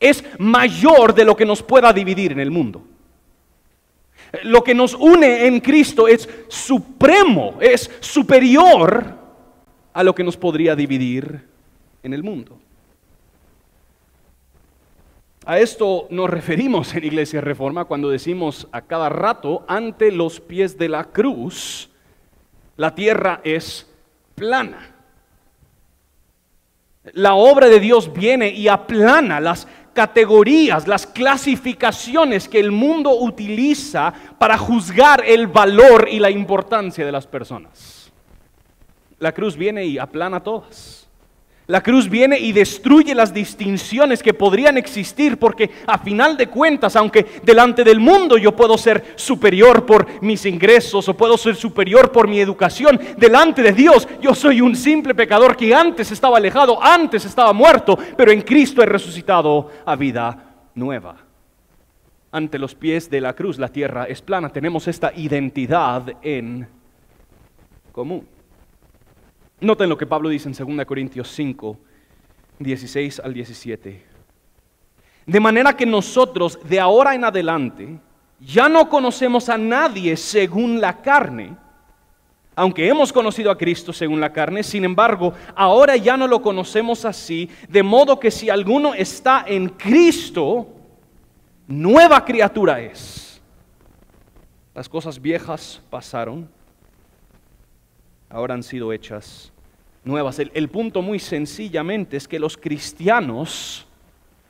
es 0.00 0.24
mayor 0.38 1.14
de 1.14 1.26
lo 1.26 1.36
que 1.36 1.44
nos 1.44 1.62
pueda 1.62 1.92
dividir 1.92 2.32
en 2.32 2.40
el 2.40 2.50
mundo. 2.50 2.82
Lo 4.44 4.64
que 4.64 4.74
nos 4.74 4.94
une 4.94 5.46
en 5.46 5.60
Cristo 5.60 6.08
es 6.08 6.26
supremo, 6.48 7.58
es 7.60 7.90
superior 8.00 9.25
a 9.96 10.04
lo 10.04 10.14
que 10.14 10.22
nos 10.22 10.36
podría 10.36 10.76
dividir 10.76 11.40
en 12.02 12.12
el 12.12 12.22
mundo. 12.22 12.58
A 15.46 15.58
esto 15.58 16.06
nos 16.10 16.28
referimos 16.28 16.94
en 16.94 17.04
Iglesia 17.04 17.40
Reforma 17.40 17.86
cuando 17.86 18.10
decimos 18.10 18.68
a 18.72 18.82
cada 18.82 19.08
rato, 19.08 19.64
ante 19.66 20.12
los 20.12 20.38
pies 20.38 20.76
de 20.76 20.90
la 20.90 21.04
cruz, 21.04 21.88
la 22.76 22.94
tierra 22.94 23.40
es 23.42 23.90
plana. 24.34 24.94
La 27.14 27.32
obra 27.32 27.66
de 27.66 27.80
Dios 27.80 28.12
viene 28.12 28.50
y 28.50 28.68
aplana 28.68 29.40
las 29.40 29.66
categorías, 29.94 30.86
las 30.86 31.06
clasificaciones 31.06 32.50
que 32.50 32.60
el 32.60 32.70
mundo 32.70 33.18
utiliza 33.18 34.12
para 34.36 34.58
juzgar 34.58 35.24
el 35.26 35.46
valor 35.46 36.06
y 36.10 36.18
la 36.18 36.28
importancia 36.28 37.06
de 37.06 37.12
las 37.12 37.26
personas. 37.26 37.95
La 39.18 39.32
cruz 39.32 39.56
viene 39.56 39.84
y 39.84 39.98
aplana 39.98 40.42
todas. 40.42 41.06
La 41.68 41.82
cruz 41.82 42.08
viene 42.08 42.38
y 42.38 42.52
destruye 42.52 43.12
las 43.12 43.34
distinciones 43.34 44.22
que 44.22 44.32
podrían 44.32 44.78
existir 44.78 45.36
porque 45.36 45.68
a 45.88 45.98
final 45.98 46.36
de 46.36 46.46
cuentas, 46.46 46.94
aunque 46.94 47.26
delante 47.42 47.82
del 47.82 47.98
mundo 47.98 48.38
yo 48.38 48.54
puedo 48.54 48.78
ser 48.78 49.14
superior 49.16 49.84
por 49.84 50.22
mis 50.22 50.46
ingresos 50.46 51.08
o 51.08 51.16
puedo 51.16 51.36
ser 51.36 51.56
superior 51.56 52.12
por 52.12 52.28
mi 52.28 52.38
educación, 52.38 53.00
delante 53.16 53.64
de 53.64 53.72
Dios 53.72 54.06
yo 54.20 54.32
soy 54.32 54.60
un 54.60 54.76
simple 54.76 55.12
pecador 55.12 55.56
que 55.56 55.74
antes 55.74 56.12
estaba 56.12 56.36
alejado, 56.36 56.80
antes 56.80 57.24
estaba 57.24 57.52
muerto, 57.52 57.98
pero 58.16 58.30
en 58.30 58.42
Cristo 58.42 58.80
he 58.80 58.86
resucitado 58.86 59.68
a 59.84 59.96
vida 59.96 60.54
nueva. 60.76 61.16
Ante 62.30 62.60
los 62.60 62.76
pies 62.76 63.10
de 63.10 63.20
la 63.20 63.32
cruz 63.32 63.58
la 63.58 63.68
tierra 63.68 64.04
es 64.04 64.22
plana, 64.22 64.50
tenemos 64.50 64.86
esta 64.86 65.12
identidad 65.16 66.12
en 66.22 66.68
común. 67.90 68.35
Noten 69.60 69.88
lo 69.88 69.96
que 69.96 70.06
Pablo 70.06 70.28
dice 70.28 70.48
en 70.48 70.76
2 70.76 70.84
Corintios 70.84 71.30
5, 71.30 71.78
16 72.58 73.20
al 73.20 73.32
17. 73.32 74.04
De 75.26 75.40
manera 75.40 75.74
que 75.74 75.86
nosotros 75.86 76.58
de 76.62 76.78
ahora 76.78 77.14
en 77.14 77.24
adelante 77.24 77.98
ya 78.38 78.68
no 78.68 78.88
conocemos 78.88 79.48
a 79.48 79.56
nadie 79.56 80.16
según 80.16 80.80
la 80.80 81.00
carne, 81.00 81.56
aunque 82.54 82.88
hemos 82.88 83.12
conocido 83.12 83.50
a 83.50 83.58
Cristo 83.58 83.92
según 83.92 84.20
la 84.20 84.32
carne, 84.32 84.62
sin 84.62 84.84
embargo, 84.84 85.32
ahora 85.54 85.96
ya 85.96 86.16
no 86.16 86.26
lo 86.26 86.40
conocemos 86.40 87.04
así, 87.04 87.50
de 87.68 87.82
modo 87.82 88.20
que 88.20 88.30
si 88.30 88.48
alguno 88.48 88.94
está 88.94 89.44
en 89.46 89.70
Cristo, 89.70 90.68
nueva 91.66 92.24
criatura 92.24 92.80
es. 92.80 93.42
Las 94.74 94.88
cosas 94.88 95.20
viejas 95.20 95.82
pasaron 95.90 96.48
ahora 98.36 98.52
han 98.52 98.62
sido 98.62 98.92
hechas 98.92 99.50
nuevas. 100.04 100.38
El, 100.38 100.68
punto 100.68 101.00
muy 101.00 101.18
sencillamente 101.18 102.18
es 102.18 102.28
que 102.28 102.38
los 102.38 102.58
cristianos 102.58 103.86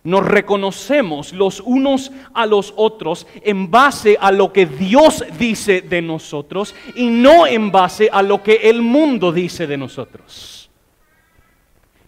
nos 0.03 0.27
reconocemos 0.27 1.33
los 1.33 1.61
unos 1.61 2.11
a 2.35 2.47
los 2.47 2.75
otros 2.77 3.29
en 3.43 3.71
base 3.71 4.19
a 4.21 4.33
lo 4.33 4.53
que 4.53 4.67
Dios 4.67 5.25
dice 5.39 5.83
de 5.83 6.03
nosotros 6.03 6.75
y 6.97 7.09
no 7.09 7.47
en 7.47 7.71
base 7.71 8.09
a 8.13 8.23
lo 8.23 8.43
que 8.43 8.55
el 8.69 8.83
mundo 8.83 9.31
dice 9.31 9.69
de 9.69 9.77
nosotros. 9.77 10.69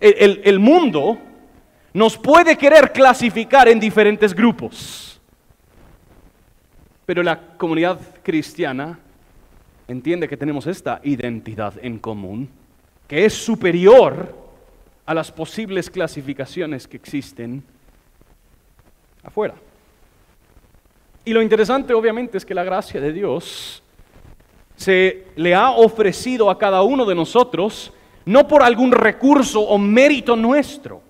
el 0.01 0.59
mundo 0.59 1.19
nos 1.93 2.17
puede 2.19 2.57
querer 2.57 2.93
clasificar 2.93 3.69
en 3.69 3.79
diferentes 3.79 4.35
grupos, 4.35 5.21
pero 7.07 7.23
la 7.23 7.41
comunidad 7.57 8.01
cristiana 8.23 8.99
entiende 9.89 10.29
que 10.29 10.37
tenemos 10.37 10.67
esta 10.67 11.01
identidad 11.03 11.75
en 11.83 11.99
común, 11.99 12.49
que 13.09 13.25
es 13.25 13.33
superior 13.33 14.37
a 15.07 15.15
las 15.15 15.33
posibles 15.33 15.89
clasificaciones 15.91 16.87
que 16.87 16.99
existen 16.99 17.63
afuera. 19.23 19.55
Y 21.25 21.33
lo 21.33 21.43
interesante 21.43 21.95
obviamente 21.95 22.39
es 22.39 22.45
que 22.45 22.55
la 22.55 22.65
gracia 22.65 23.01
de 23.01 23.13
Dios 23.13 23.83
se 24.77 25.27
le 25.35 25.55
ha 25.55 25.73
ofrecido 25.73 26.51
a 26.51 26.59
cada 26.59 26.83
uno 26.83 27.05
de 27.05 27.15
nosotros 27.15 27.93
no 28.25 28.47
por 28.47 28.63
algún 28.63 28.93
recurso 28.93 29.61
o 29.63 29.79
mérito 29.79 30.37
nuestro, 30.37 31.01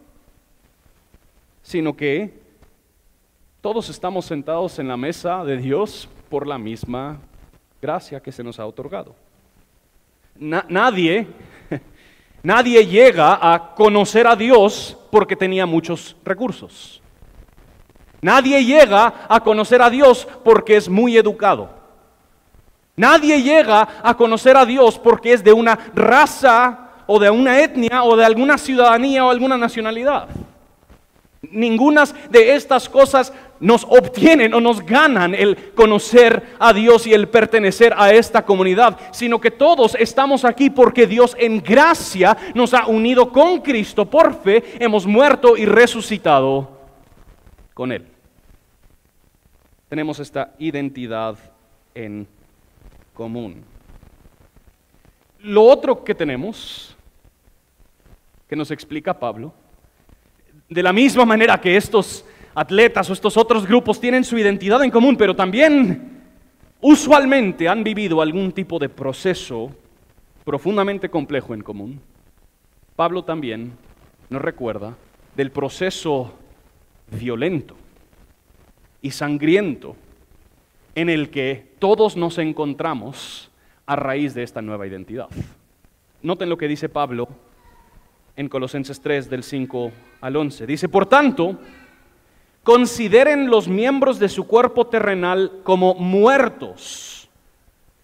sino 1.62 1.96
que 1.96 2.32
todos 3.60 3.88
estamos 3.88 4.24
sentados 4.24 4.78
en 4.78 4.86
la 4.86 4.96
mesa 4.96 5.44
de 5.44 5.56
Dios 5.56 6.08
por 6.28 6.46
la 6.46 6.58
misma 6.58 7.18
gracia 7.80 8.20
que 8.20 8.32
se 8.32 8.42
nos 8.42 8.58
ha 8.58 8.66
otorgado. 8.66 9.14
nadie, 10.38 11.26
Nadie 12.42 12.86
llega 12.86 13.38
a 13.40 13.74
conocer 13.74 14.26
a 14.26 14.36
Dios 14.36 14.96
porque 15.10 15.34
tenía 15.34 15.66
muchos 15.66 16.16
recursos. 16.24 17.02
Nadie 18.20 18.64
llega 18.64 19.26
a 19.28 19.40
conocer 19.40 19.82
a 19.82 19.90
Dios 19.90 20.26
porque 20.44 20.76
es 20.76 20.88
muy 20.88 21.16
educado. 21.16 21.70
Nadie 22.96 23.42
llega 23.42 23.88
a 24.02 24.16
conocer 24.16 24.56
a 24.56 24.64
Dios 24.64 24.98
porque 24.98 25.32
es 25.32 25.44
de 25.44 25.52
una 25.52 25.78
raza 25.94 26.90
o 27.06 27.18
de 27.18 27.30
una 27.30 27.60
etnia 27.60 28.02
o 28.02 28.16
de 28.16 28.24
alguna 28.24 28.58
ciudadanía 28.58 29.24
o 29.24 29.30
alguna 29.30 29.56
nacionalidad. 29.56 30.28
Ninguna 31.42 32.04
de 32.28 32.54
estas 32.54 32.88
cosas 32.88 33.32
nos 33.60 33.84
obtienen 33.84 34.54
o 34.54 34.60
nos 34.60 34.84
ganan 34.84 35.34
el 35.34 35.72
conocer 35.74 36.54
a 36.58 36.72
Dios 36.72 37.06
y 37.06 37.14
el 37.14 37.28
pertenecer 37.28 37.94
a 37.96 38.12
esta 38.12 38.44
comunidad, 38.44 38.98
sino 39.12 39.40
que 39.40 39.50
todos 39.50 39.96
estamos 39.98 40.44
aquí 40.44 40.70
porque 40.70 41.06
Dios 41.06 41.36
en 41.38 41.60
gracia 41.60 42.36
nos 42.54 42.74
ha 42.74 42.86
unido 42.86 43.32
con 43.32 43.60
Cristo 43.60 44.04
por 44.04 44.42
fe, 44.42 44.62
hemos 44.78 45.06
muerto 45.06 45.56
y 45.56 45.66
resucitado 45.66 46.78
con 47.74 47.92
Él. 47.92 48.06
Tenemos 49.88 50.18
esta 50.18 50.54
identidad 50.58 51.36
en 51.94 52.26
común. 53.14 53.64
Lo 55.40 55.62
otro 55.62 56.04
que 56.04 56.14
tenemos, 56.14 56.96
que 58.48 58.56
nos 58.56 58.70
explica 58.70 59.18
Pablo, 59.18 59.52
de 60.68 60.82
la 60.82 60.92
misma 60.92 61.24
manera 61.24 61.60
que 61.60 61.76
estos 61.76 62.24
atletas 62.58 63.08
o 63.08 63.12
estos 63.12 63.36
otros 63.36 63.66
grupos 63.66 64.00
tienen 64.00 64.24
su 64.24 64.36
identidad 64.36 64.82
en 64.82 64.90
común, 64.90 65.16
pero 65.16 65.36
también 65.36 66.22
usualmente 66.80 67.68
han 67.68 67.84
vivido 67.84 68.20
algún 68.20 68.50
tipo 68.50 68.80
de 68.80 68.88
proceso 68.88 69.70
profundamente 70.44 71.08
complejo 71.08 71.54
en 71.54 71.62
común. 71.62 72.00
Pablo 72.96 73.22
también 73.22 73.72
nos 74.28 74.42
recuerda 74.42 74.96
del 75.36 75.52
proceso 75.52 76.34
violento 77.12 77.76
y 79.02 79.12
sangriento 79.12 79.94
en 80.96 81.10
el 81.10 81.30
que 81.30 81.64
todos 81.78 82.16
nos 82.16 82.38
encontramos 82.38 83.52
a 83.86 83.94
raíz 83.94 84.34
de 84.34 84.42
esta 84.42 84.62
nueva 84.62 84.84
identidad. 84.88 85.28
Noten 86.22 86.48
lo 86.48 86.58
que 86.58 86.66
dice 86.66 86.88
Pablo 86.88 87.28
en 88.34 88.48
Colosenses 88.48 89.00
3 89.00 89.30
del 89.30 89.44
5 89.44 89.92
al 90.20 90.36
11. 90.36 90.66
Dice, 90.66 90.88
por 90.88 91.06
tanto, 91.06 91.58
consideren 92.62 93.50
los 93.50 93.68
miembros 93.68 94.18
de 94.18 94.28
su 94.28 94.46
cuerpo 94.46 94.86
terrenal 94.86 95.60
como 95.62 95.94
muertos 95.94 97.28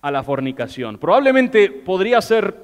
a 0.01 0.11
la 0.11 0.23
fornicación. 0.23 0.99
Probablemente 0.99 1.71
podría 1.71 2.21
ser 2.21 2.55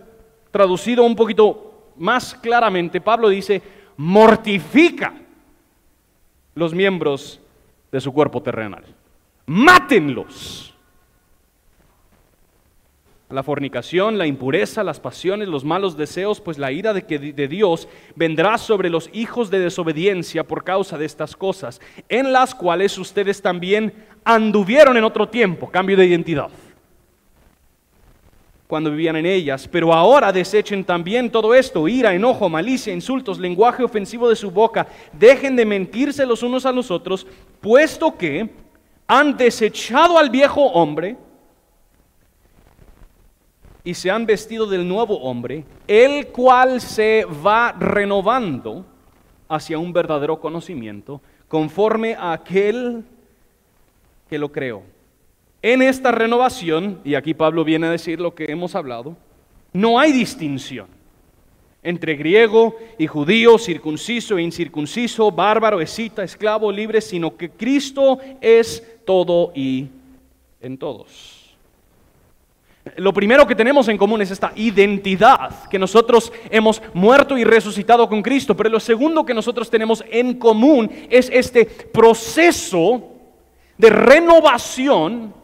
traducido 0.50 1.04
un 1.04 1.16
poquito 1.16 1.92
más 1.96 2.34
claramente. 2.34 3.00
Pablo 3.00 3.28
dice, 3.28 3.62
mortifica 3.96 5.14
los 6.54 6.74
miembros 6.74 7.40
de 7.92 8.00
su 8.00 8.12
cuerpo 8.12 8.42
terrenal. 8.42 8.84
Mátenlos 9.46 10.74
la 13.30 13.42
fornicación, 13.42 14.18
la 14.18 14.26
impureza, 14.26 14.82
las 14.82 15.00
pasiones, 15.00 15.48
los 15.48 15.64
malos 15.64 15.96
deseos, 15.96 16.40
pues 16.40 16.58
la 16.58 16.72
ira 16.72 16.92
de, 16.92 17.02
de 17.02 17.48
Dios 17.48 17.88
vendrá 18.16 18.58
sobre 18.58 18.90
los 18.90 19.08
hijos 19.12 19.50
de 19.50 19.60
desobediencia 19.60 20.44
por 20.44 20.64
causa 20.64 20.98
de 20.98 21.06
estas 21.06 21.36
cosas, 21.36 21.80
en 22.08 22.32
las 22.32 22.54
cuales 22.54 22.98
ustedes 22.98 23.40
también 23.40 23.92
anduvieron 24.24 24.96
en 24.96 25.04
otro 25.04 25.28
tiempo, 25.28 25.70
cambio 25.70 25.96
de 25.96 26.06
identidad, 26.06 26.50
cuando 28.66 28.90
vivían 28.90 29.16
en 29.16 29.26
ellas, 29.26 29.66
pero 29.66 29.92
ahora 29.92 30.32
desechen 30.32 30.84
también 30.84 31.30
todo 31.30 31.54
esto, 31.54 31.88
ira, 31.88 32.14
enojo, 32.14 32.48
malicia, 32.48 32.92
insultos, 32.92 33.38
lenguaje 33.38 33.82
ofensivo 33.82 34.28
de 34.28 34.36
su 34.36 34.50
boca, 34.50 34.86
dejen 35.12 35.56
de 35.56 35.64
mentirse 35.64 36.24
los 36.24 36.42
unos 36.42 36.64
a 36.64 36.72
los 36.72 36.90
otros, 36.90 37.26
puesto 37.60 38.16
que 38.16 38.48
han 39.08 39.36
desechado 39.36 40.16
al 40.16 40.30
viejo 40.30 40.66
hombre, 40.66 41.16
y 43.84 43.94
se 43.94 44.10
han 44.10 44.26
vestido 44.26 44.66
del 44.66 44.86
nuevo 44.86 45.20
hombre, 45.20 45.64
el 45.86 46.28
cual 46.28 46.80
se 46.80 47.24
va 47.24 47.72
renovando 47.72 48.84
hacia 49.48 49.78
un 49.78 49.92
verdadero 49.92 50.40
conocimiento, 50.40 51.20
conforme 51.48 52.14
a 52.14 52.32
aquel 52.32 53.04
que 54.28 54.38
lo 54.38 54.52
creó. 54.52 54.82
En 55.62 55.82
esta 55.82 56.12
renovación, 56.12 57.00
y 57.04 57.14
aquí 57.14 57.34
Pablo 57.34 57.64
viene 57.64 57.88
a 57.88 57.90
decir 57.90 58.20
lo 58.20 58.34
que 58.34 58.46
hemos 58.50 58.74
hablado, 58.74 59.16
no 59.72 59.98
hay 59.98 60.12
distinción 60.12 60.86
entre 61.82 62.14
griego 62.14 62.76
y 62.98 63.06
judío, 63.06 63.58
circunciso 63.58 64.36
e 64.36 64.42
incircunciso, 64.42 65.30
bárbaro, 65.30 65.80
escita, 65.80 66.22
esclavo, 66.22 66.70
libre, 66.70 67.00
sino 67.00 67.36
que 67.36 67.50
Cristo 67.50 68.18
es 68.40 68.86
todo 69.04 69.52
y 69.54 69.88
en 70.60 70.76
todos. 70.76 71.39
Lo 72.96 73.12
primero 73.12 73.46
que 73.46 73.54
tenemos 73.54 73.88
en 73.88 73.98
común 73.98 74.22
es 74.22 74.30
esta 74.30 74.52
identidad, 74.56 75.68
que 75.68 75.78
nosotros 75.78 76.32
hemos 76.50 76.80
muerto 76.94 77.36
y 77.36 77.44
resucitado 77.44 78.08
con 78.08 78.22
Cristo, 78.22 78.56
pero 78.56 78.70
lo 78.70 78.80
segundo 78.80 79.24
que 79.24 79.34
nosotros 79.34 79.68
tenemos 79.68 80.02
en 80.10 80.38
común 80.38 80.90
es 81.10 81.28
este 81.30 81.66
proceso 81.66 83.02
de 83.76 83.90
renovación 83.90 85.34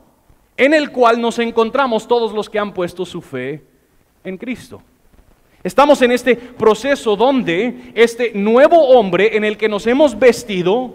en 0.57 0.73
el 0.73 0.91
cual 0.91 1.21
nos 1.21 1.39
encontramos 1.39 2.09
todos 2.09 2.33
los 2.33 2.49
que 2.49 2.59
han 2.59 2.73
puesto 2.73 3.05
su 3.05 3.21
fe 3.21 3.63
en 4.25 4.39
Cristo. 4.39 4.81
Estamos 5.63 6.01
en 6.01 6.13
este 6.13 6.37
proceso 6.37 7.17
donde 7.17 7.93
este 7.95 8.33
nuevo 8.35 8.79
hombre 8.89 9.37
en 9.37 9.45
el 9.45 9.59
que 9.59 9.69
nos 9.69 9.87
hemos 9.87 10.19
vestido 10.19 10.95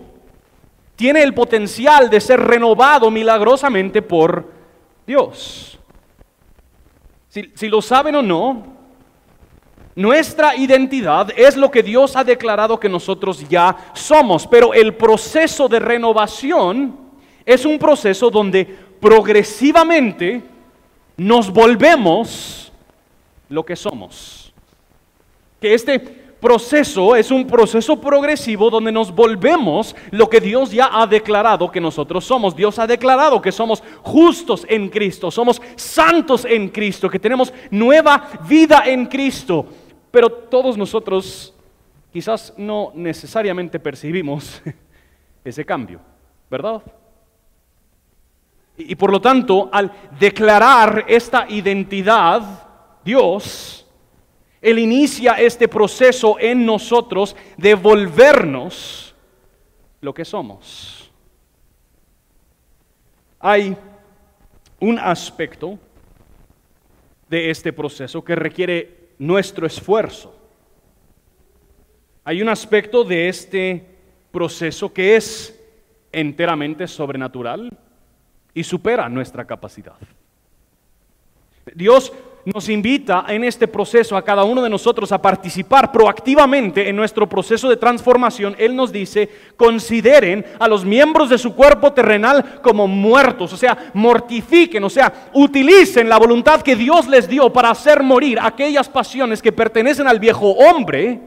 tiene 0.95 1.21
el 1.21 1.33
potencial 1.33 2.09
de 2.09 2.19
ser 2.19 2.39
renovado 2.39 3.11
milagrosamente 3.11 4.01
por 4.01 4.51
Dios. 5.05 5.79
Si, 7.31 7.69
lo 7.69 7.81
saben 7.81 8.15
o 8.15 8.21
no, 8.21 8.61
nuestra 9.95 10.53
identidad 10.53 11.29
es 11.37 11.55
lo 11.55 11.71
que 11.71 11.81
Dios 11.81 12.17
ha 12.17 12.25
declarado 12.25 12.77
que 12.77 12.89
nosotros 12.89 13.47
ya 13.47 13.77
somos, 13.93 14.45
pero 14.45 14.73
el 14.73 14.93
proceso 14.95 15.69
de 15.69 15.79
renovación 15.79 16.93
es 17.45 17.63
un 17.63 17.79
proceso 17.79 18.29
donde 18.29 18.65
progresivamente 18.99 20.41
nos 21.15 21.49
volvemos 21.49 22.69
lo 23.47 23.63
que 23.63 23.77
somos. 23.77 24.51
Que 25.61 25.73
este 25.73 26.20
proceso 26.41 27.15
es 27.15 27.31
un 27.31 27.45
proceso 27.47 28.01
progresivo 28.01 28.69
donde 28.69 28.91
nos 28.91 29.13
volvemos 29.13 29.95
lo 30.09 30.27
que 30.29 30.41
Dios 30.41 30.71
ya 30.71 30.89
ha 30.91 31.05
declarado 31.07 31.71
que 31.71 31.79
nosotros 31.79 32.25
somos. 32.25 32.55
Dios 32.55 32.79
ha 32.79 32.87
declarado 32.87 33.41
que 33.41 33.51
somos 33.51 33.81
justos 34.01 34.65
en 34.67 34.89
Cristo, 34.89 35.29
somos 35.31 35.61
santos 35.75 36.43
en 36.43 36.69
Cristo, 36.69 37.09
que 37.09 37.19
tenemos 37.19 37.53
nueva 37.69 38.27
vida 38.49 38.83
en 38.87 39.05
Cristo. 39.05 39.65
Pero 40.09 40.29
todos 40.29 40.77
nosotros 40.77 41.53
quizás 42.11 42.53
no 42.57 42.91
necesariamente 42.95 43.79
percibimos 43.79 44.61
ese 45.45 45.63
cambio, 45.63 46.01
¿verdad? 46.49 46.81
Y, 48.77 48.95
por 48.95 49.11
lo 49.11 49.21
tanto, 49.21 49.69
al 49.71 49.91
declarar 50.19 51.05
esta 51.07 51.45
identidad, 51.47 52.41
Dios 53.03 53.80
él 54.61 54.77
inicia 54.77 55.33
este 55.33 55.67
proceso 55.67 56.37
en 56.39 56.65
nosotros 56.65 57.35
de 57.57 57.73
volvernos 57.73 59.15
lo 60.01 60.13
que 60.13 60.23
somos. 60.23 61.11
Hay 63.39 63.75
un 64.79 64.99
aspecto 64.99 65.79
de 67.27 67.49
este 67.49 67.73
proceso 67.73 68.23
que 68.23 68.35
requiere 68.35 69.09
nuestro 69.17 69.65
esfuerzo. 69.65 70.35
Hay 72.23 72.41
un 72.41 72.49
aspecto 72.49 73.03
de 73.03 73.29
este 73.29 73.83
proceso 74.31 74.93
que 74.93 75.15
es 75.15 75.59
enteramente 76.11 76.87
sobrenatural 76.87 77.75
y 78.53 78.63
supera 78.63 79.09
nuestra 79.09 79.45
capacidad. 79.45 79.97
Dios 81.73 82.11
nos 82.45 82.69
invita 82.69 83.25
en 83.27 83.43
este 83.43 83.67
proceso 83.67 84.17
a 84.17 84.23
cada 84.23 84.43
uno 84.43 84.61
de 84.61 84.69
nosotros 84.69 85.11
a 85.11 85.21
participar 85.21 85.91
proactivamente 85.91 86.89
en 86.89 86.95
nuestro 86.95 87.27
proceso 87.27 87.69
de 87.69 87.77
transformación. 87.77 88.55
Él 88.57 88.75
nos 88.75 88.91
dice, 88.91 89.29
consideren 89.55 90.45
a 90.59 90.67
los 90.67 90.83
miembros 90.83 91.29
de 91.29 91.37
su 91.37 91.53
cuerpo 91.53 91.93
terrenal 91.93 92.59
como 92.61 92.87
muertos, 92.87 93.53
o 93.53 93.57
sea, 93.57 93.91
mortifiquen, 93.93 94.83
o 94.83 94.89
sea, 94.89 95.29
utilicen 95.33 96.09
la 96.09 96.17
voluntad 96.17 96.61
que 96.61 96.75
Dios 96.75 97.07
les 97.07 97.27
dio 97.27 97.51
para 97.51 97.69
hacer 97.69 98.01
morir 98.03 98.39
aquellas 98.41 98.89
pasiones 98.89 99.41
que 99.41 99.51
pertenecen 99.51 100.07
al 100.07 100.19
viejo 100.19 100.51
hombre 100.51 101.19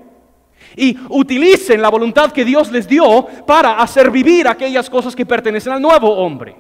y 0.77 0.97
utilicen 1.09 1.81
la 1.81 1.91
voluntad 1.91 2.33
que 2.33 2.45
Dios 2.45 2.71
les 2.73 2.89
dio 2.89 3.27
para 3.47 3.79
hacer 3.79 4.11
vivir 4.11 4.49
aquellas 4.49 4.91
cosas 4.91 5.15
que 5.15 5.27
pertenecen 5.27 5.73
al 5.73 5.83
nuevo 5.83 6.13
hombre. 6.13 6.57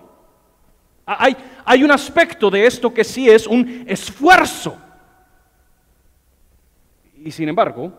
Hay, 1.06 1.36
hay 1.64 1.84
un 1.84 1.90
aspecto 1.90 2.50
de 2.50 2.66
esto 2.66 2.92
que 2.92 3.04
sí 3.04 3.28
es 3.28 3.46
un 3.46 3.84
esfuerzo. 3.86 4.76
Y 7.24 7.30
sin 7.30 7.48
embargo, 7.48 7.92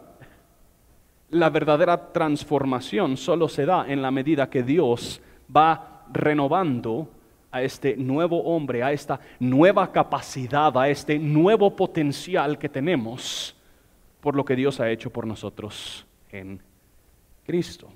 la 1.30 1.50
verdadera 1.50 2.12
transformación 2.12 3.18
solo 3.18 3.48
se 3.50 3.66
da 3.66 3.86
en 3.88 4.02
la 4.02 4.12
medida 4.12 4.50
que 4.50 4.64
Dios 4.64 5.22
va 5.56 6.06
renovando 6.12 7.10
a 7.52 7.62
este 7.62 7.96
nuevo 7.96 8.44
hombre, 8.44 8.84
a 8.84 8.92
esta 8.92 9.20
nueva 9.40 9.92
capacidad, 9.92 10.78
a 10.78 10.90
este 10.90 11.18
nuevo 11.18 11.76
potencial 11.76 12.58
que 12.58 12.70
tenemos 12.70 13.56
por 14.20 14.36
lo 14.36 14.44
que 14.44 14.56
Dios 14.56 14.80
ha 14.80 14.90
hecho 14.90 15.10
por 15.10 15.26
nosotros 15.26 16.06
en 16.32 16.62
Cristo. 17.46 17.90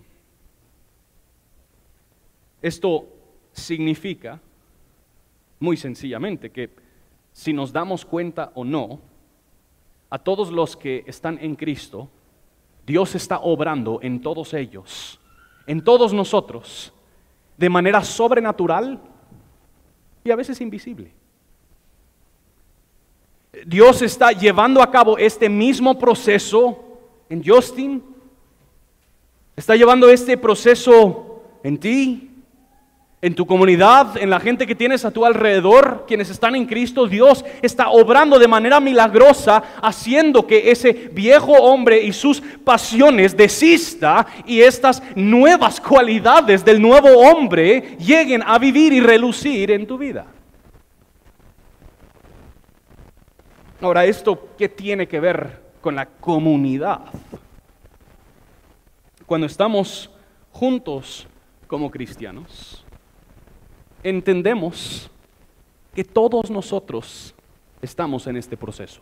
Esto 2.62 3.08
significa, 3.52 4.40
muy 5.60 5.78
sencillamente, 5.78 6.52
que 6.52 6.70
si 7.34 7.54
nos 7.54 7.72
damos 7.72 8.06
cuenta 8.06 8.52
o 8.56 8.64
no, 8.64 9.00
a 10.10 10.18
todos 10.18 10.52
los 10.52 10.76
que 10.76 11.04
están 11.06 11.38
en 11.42 11.56
Cristo, 11.56 12.10
Dios 12.86 13.14
está 13.16 13.40
obrando 13.40 14.00
en 14.02 14.22
todos 14.22 14.54
ellos, 14.54 15.20
en 15.68 15.84
todos 15.84 16.14
nosotros, 16.14 16.92
de 17.58 17.70
manera 17.70 18.04
sobrenatural 18.04 19.00
y 20.24 20.32
a 20.32 20.36
veces 20.36 20.60
invisible. 20.62 21.12
Dios 23.66 24.02
está 24.02 24.32
llevando 24.32 24.82
a 24.82 24.90
cabo 24.90 25.18
este 25.18 25.50
mismo 25.50 25.98
proceso 26.00 27.00
en 27.30 27.44
Justin, 27.46 28.04
está 29.56 29.76
llevando 29.76 30.10
este 30.10 30.38
proceso 30.38 31.44
en 31.64 31.78
ti, 31.78 32.29
en 33.22 33.36
tu 33.36 33.46
comunidad, 33.46 34.16
en 34.16 34.30
la 34.30 34.40
gente 34.40 34.66
que 34.66 34.76
tienes 34.76 35.04
a 35.04 35.12
tu 35.12 35.26
alrededor, 35.26 36.06
quienes 36.08 36.30
están 36.30 36.56
en 36.56 36.66
Cristo, 36.66 37.06
Dios 37.06 37.44
está 37.62 37.90
obrando 37.90 38.40
de 38.40 38.48
manera 38.48 38.80
milagrosa, 38.80 39.62
haciendo 39.82 40.48
que 40.48 40.72
ese 40.72 41.10
viejo 41.12 41.52
hombre 41.52 42.02
y 42.02 42.14
sus 42.14 42.40
pasiones 42.40 43.36
desista 43.36 44.26
y 44.46 44.62
estas 44.62 45.04
nuevas 45.16 45.82
cualidades 45.82 46.64
del 46.64 46.82
nuevo 46.82 47.10
hombre 47.10 47.98
lleguen 48.00 48.42
a 48.46 48.58
vivir 48.58 48.94
y 48.94 49.02
relucir 49.02 49.72
en 49.72 49.86
tu 49.86 49.98
vida. 49.98 50.26
Ahora, 53.82 54.06
¿esto 54.06 54.50
qué 54.58 54.70
tiene 54.70 55.08
que 55.08 55.20
ver 55.20 55.62
con 55.82 55.96
la 55.96 56.06
comunidad? 56.06 57.02
Cuando 59.26 59.46
estamos 59.46 60.10
juntos 60.52 61.28
como 61.68 61.92
cristianos 61.92 62.86
entendemos 64.04 65.10
que 65.94 66.04
todos 66.04 66.50
nosotros 66.50 67.34
estamos 67.82 68.28
en 68.28 68.38
este 68.38 68.58
proceso. 68.58 69.02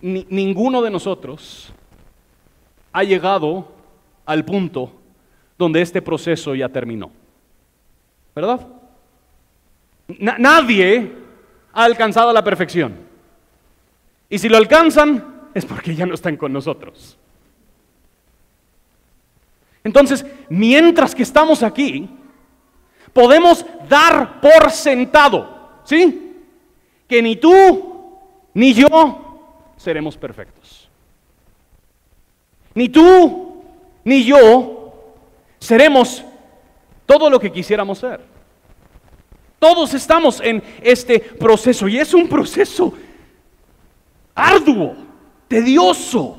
ninguno 0.00 0.82
de 0.82 0.90
nosotros 0.90 1.72
ha 2.92 3.04
llegado 3.04 3.72
al 4.26 4.44
punto 4.44 4.92
donde 5.56 5.82
este 5.82 6.02
proceso 6.02 6.54
ya 6.54 6.68
terminó. 6.68 7.10
¿Verdad? 8.34 8.66
nadie 10.18 11.12
ha 11.72 11.84
alcanzado 11.84 12.32
la 12.32 12.42
perfección. 12.42 12.96
Y 14.30 14.38
si 14.38 14.48
lo 14.48 14.56
alcanzan, 14.56 15.48
es 15.54 15.64
porque 15.64 15.94
ya 15.94 16.06
no 16.06 16.14
están 16.14 16.36
con 16.36 16.52
nosotros. 16.52 17.18
Entonces, 19.84 20.24
mientras 20.48 21.14
que 21.14 21.22
estamos 21.22 21.62
aquí, 21.62 22.08
podemos 23.12 23.64
dar 23.88 24.40
por 24.40 24.70
sentado, 24.70 25.80
¿sí? 25.84 26.36
Que 27.06 27.22
ni 27.22 27.36
tú 27.36 28.18
ni 28.54 28.74
yo 28.74 29.72
seremos 29.76 30.16
perfectos. 30.16 30.88
Ni 32.74 32.88
tú 32.88 33.62
ni 34.04 34.24
yo 34.24 34.92
seremos 35.58 36.24
todo 37.06 37.30
lo 37.30 37.40
que 37.40 37.50
quisiéramos 37.50 37.98
ser. 37.98 38.20
Todos 39.58 39.94
estamos 39.94 40.40
en 40.40 40.62
este 40.82 41.18
proceso 41.18 41.88
y 41.88 41.98
es 41.98 42.14
un 42.14 42.28
proceso 42.28 42.94
arduo, 44.34 44.94
tedioso, 45.48 46.38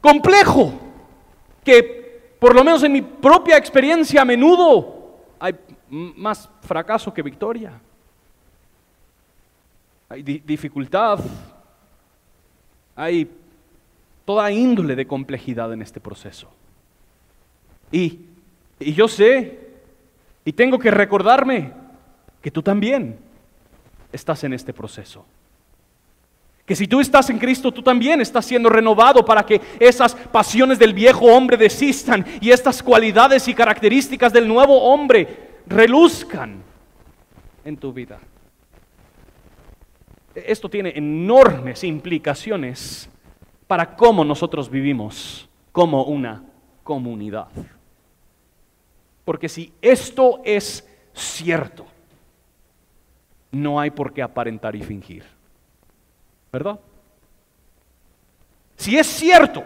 complejo, 0.00 0.72
que 1.62 2.34
por 2.40 2.54
lo 2.54 2.64
menos 2.64 2.82
en 2.82 2.92
mi 2.92 3.02
propia 3.02 3.56
experiencia 3.56 4.22
a 4.22 4.24
menudo 4.24 4.99
hay 5.40 5.56
más 5.88 6.48
fracaso 6.60 7.12
que 7.12 7.22
victoria. 7.22 7.80
Hay 10.10 10.22
dificultad. 10.22 11.18
Hay 12.94 13.30
toda 14.26 14.52
índole 14.52 14.94
de 14.94 15.06
complejidad 15.06 15.72
en 15.72 15.80
este 15.80 15.98
proceso. 15.98 16.52
Y, 17.90 18.20
yo 18.78 19.08
sé, 19.08 19.58
y 20.44 20.52
tengo 20.52 20.78
que 20.78 20.90
recordarme 20.90 21.72
que 22.42 22.50
tú 22.50 22.62
también 22.62 23.18
estás 24.12 24.44
en 24.44 24.52
este 24.52 24.74
proceso. 24.74 25.24
Que 26.70 26.76
si 26.76 26.86
tú 26.86 27.00
estás 27.00 27.28
en 27.30 27.38
Cristo, 27.40 27.72
tú 27.72 27.82
también 27.82 28.20
estás 28.20 28.46
siendo 28.46 28.68
renovado 28.68 29.24
para 29.24 29.44
que 29.44 29.60
esas 29.80 30.14
pasiones 30.14 30.78
del 30.78 30.94
viejo 30.94 31.26
hombre 31.26 31.56
desistan 31.56 32.24
y 32.40 32.52
estas 32.52 32.80
cualidades 32.80 33.48
y 33.48 33.54
características 33.54 34.32
del 34.32 34.46
nuevo 34.46 34.80
hombre 34.80 35.58
reluzcan 35.66 36.62
en 37.64 37.76
tu 37.76 37.92
vida. 37.92 38.20
Esto 40.32 40.68
tiene 40.68 40.92
enormes 40.94 41.82
implicaciones 41.82 43.10
para 43.66 43.96
cómo 43.96 44.24
nosotros 44.24 44.70
vivimos 44.70 45.48
como 45.72 46.04
una 46.04 46.44
comunidad. 46.84 47.48
Porque 49.24 49.48
si 49.48 49.72
esto 49.82 50.40
es 50.44 50.88
cierto, 51.14 51.84
no 53.50 53.80
hay 53.80 53.90
por 53.90 54.12
qué 54.12 54.22
aparentar 54.22 54.76
y 54.76 54.82
fingir. 54.84 55.39
¿Verdad? 56.52 56.80
Si 58.76 58.96
es 58.96 59.06
cierto 59.06 59.62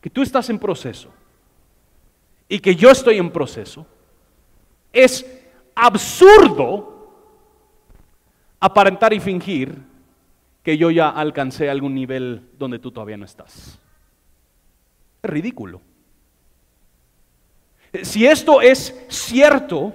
que 0.00 0.10
tú 0.10 0.22
estás 0.22 0.48
en 0.48 0.58
proceso 0.58 1.10
y 2.48 2.60
que 2.60 2.74
yo 2.76 2.90
estoy 2.90 3.18
en 3.18 3.30
proceso, 3.30 3.86
es 4.92 5.26
absurdo 5.74 6.96
aparentar 8.60 9.12
y 9.12 9.20
fingir 9.20 9.82
que 10.62 10.78
yo 10.78 10.90
ya 10.90 11.10
alcancé 11.10 11.68
algún 11.68 11.94
nivel 11.94 12.48
donde 12.58 12.78
tú 12.78 12.90
todavía 12.90 13.16
no 13.16 13.24
estás. 13.24 13.78
Es 15.22 15.30
ridículo. 15.30 15.80
Si 18.02 18.26
esto 18.26 18.60
es 18.60 18.94
cierto, 19.08 19.94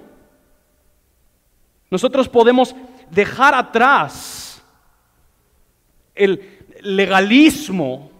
nosotros 1.90 2.30
podemos 2.30 2.76
dejar 3.10 3.54
atrás 3.54 4.41
el 6.16 6.60
legalismo 6.82 8.12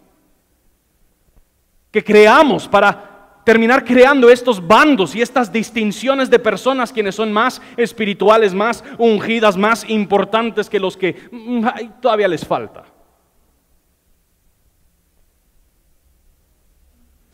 que 1.92 2.04
creamos 2.04 2.68
para 2.68 3.12
terminar 3.44 3.84
creando 3.84 4.30
estos 4.30 4.66
bandos 4.66 5.16
y 5.16 5.22
estas 5.22 5.52
distinciones 5.52 6.30
de 6.30 6.40
personas 6.40 6.92
quienes 6.92 7.16
son 7.16 7.34
más 7.34 7.62
espirituales, 7.76 8.54
más 8.54 8.84
ungidas, 8.98 9.58
más 9.58 9.90
importantes 9.90 10.70
que 10.70 10.80
los 10.80 10.96
que 10.96 11.30
mm, 11.32 11.66
todavía 12.02 12.28
les 12.28 12.46
falta. 12.46 12.86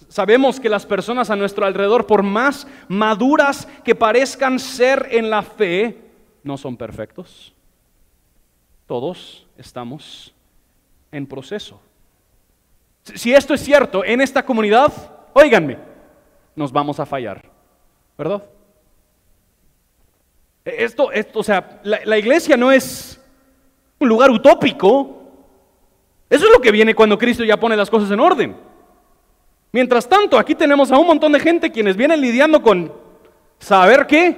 Sabemos 0.08 0.60
que 0.60 0.70
las 0.70 0.86
personas 0.86 1.30
a 1.30 1.36
nuestro 1.36 1.66
alrededor, 1.66 2.08
por 2.08 2.24
más 2.24 2.66
maduras 2.88 3.68
que 3.84 3.94
parezcan 3.94 4.58
ser 4.58 5.10
en 5.12 5.30
la 5.30 5.44
fe, 5.44 5.98
no 6.44 6.58
son 6.58 6.78
perfectos. 6.78 7.54
Todos 8.88 9.46
estamos 9.58 10.34
en 11.12 11.28
proceso. 11.28 11.80
Si 13.04 13.34
esto 13.34 13.54
es 13.54 13.62
cierto 13.62 14.04
en 14.04 14.22
esta 14.22 14.44
comunidad, 14.44 14.92
óiganme, 15.34 15.78
nos 16.56 16.72
vamos 16.72 17.00
a 17.00 17.06
fallar, 17.06 17.50
¿verdad? 18.18 18.44
E, 20.66 20.84
esto, 20.84 21.12
esto 21.12 21.40
o 21.40 21.44
sea, 21.44 21.80
la, 21.84 22.00
la 22.04 22.18
iglesia 22.18 22.58
no 22.58 22.72
es 22.72 23.22
un 24.00 24.10
lugar 24.10 24.30
utópico. 24.32 25.14
Eso 26.30 26.46
es 26.46 26.52
lo 26.52 26.60
que 26.60 26.72
viene 26.72 26.94
cuando 26.94 27.18
Cristo 27.18 27.44
ya 27.44 27.58
pone 27.58 27.78
las 27.78 27.90
cosas 27.90 28.12
en 28.12 28.20
orden. 28.20 28.56
Mientras 29.72 30.08
tanto, 30.08 30.38
aquí 30.38 30.56
tenemos 30.56 30.92
a 30.92 30.98
un 30.98 31.08
montón 31.08 31.32
de 31.32 31.40
gente 31.40 31.72
quienes 31.72 31.96
vienen 31.96 32.22
lidiando 32.22 32.62
con 32.62 32.92
saber 33.60 34.08
qué. 34.08 34.38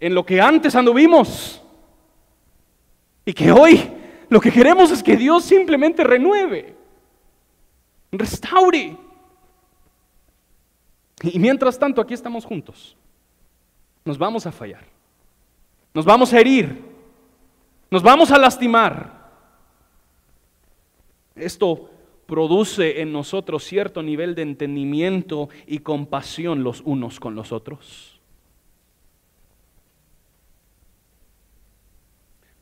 En 0.00 0.14
lo 0.14 0.24
que 0.26 0.40
antes 0.40 0.74
anduvimos. 0.74 1.61
Y 3.24 3.32
que 3.32 3.52
hoy 3.52 3.80
lo 4.28 4.40
que 4.40 4.50
queremos 4.50 4.90
es 4.90 5.02
que 5.02 5.16
Dios 5.16 5.44
simplemente 5.44 6.02
renueve, 6.02 6.74
restaure. 8.10 8.96
Y 11.22 11.38
mientras 11.38 11.78
tanto 11.78 12.00
aquí 12.00 12.14
estamos 12.14 12.44
juntos. 12.44 12.96
Nos 14.04 14.18
vamos 14.18 14.46
a 14.46 14.52
fallar. 14.52 14.84
Nos 15.94 16.04
vamos 16.04 16.32
a 16.32 16.40
herir. 16.40 16.82
Nos 17.90 18.02
vamos 18.02 18.30
a 18.30 18.38
lastimar. 18.38 19.30
Esto 21.34 21.90
produce 22.26 23.00
en 23.02 23.12
nosotros 23.12 23.64
cierto 23.64 24.02
nivel 24.02 24.34
de 24.34 24.42
entendimiento 24.42 25.48
y 25.66 25.80
compasión 25.80 26.64
los 26.64 26.80
unos 26.80 27.20
con 27.20 27.34
los 27.34 27.52
otros. 27.52 28.11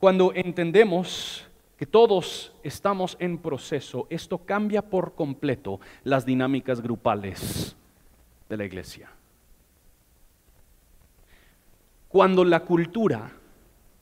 Cuando 0.01 0.33
entendemos 0.33 1.47
que 1.77 1.85
todos 1.85 2.53
estamos 2.63 3.15
en 3.19 3.37
proceso, 3.37 4.07
esto 4.09 4.39
cambia 4.39 4.81
por 4.81 5.13
completo 5.13 5.79
las 6.03 6.25
dinámicas 6.25 6.81
grupales 6.81 7.75
de 8.49 8.57
la 8.57 8.65
iglesia. 8.65 9.11
Cuando 12.07 12.43
la 12.43 12.61
cultura 12.61 13.31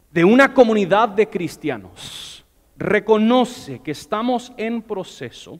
de 0.09 0.23
una 0.23 0.53
comunidad 0.53 1.09
de 1.09 1.27
cristianos 1.27 2.45
reconoce 2.77 3.79
que 3.79 3.91
estamos 3.91 4.53
en 4.55 4.81
proceso, 4.81 5.59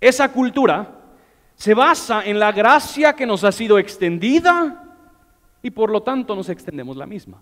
esa 0.00 0.32
cultura 0.32 1.00
se 1.54 1.74
basa 1.74 2.24
en 2.24 2.40
la 2.40 2.50
gracia 2.50 3.12
que 3.12 3.24
nos 3.24 3.44
ha 3.44 3.52
sido 3.52 3.78
extendida 3.78 4.96
y 5.62 5.70
por 5.70 5.90
lo 5.90 6.02
tanto 6.02 6.34
nos 6.34 6.48
extendemos 6.48 6.96
la 6.96 7.06
misma. 7.06 7.40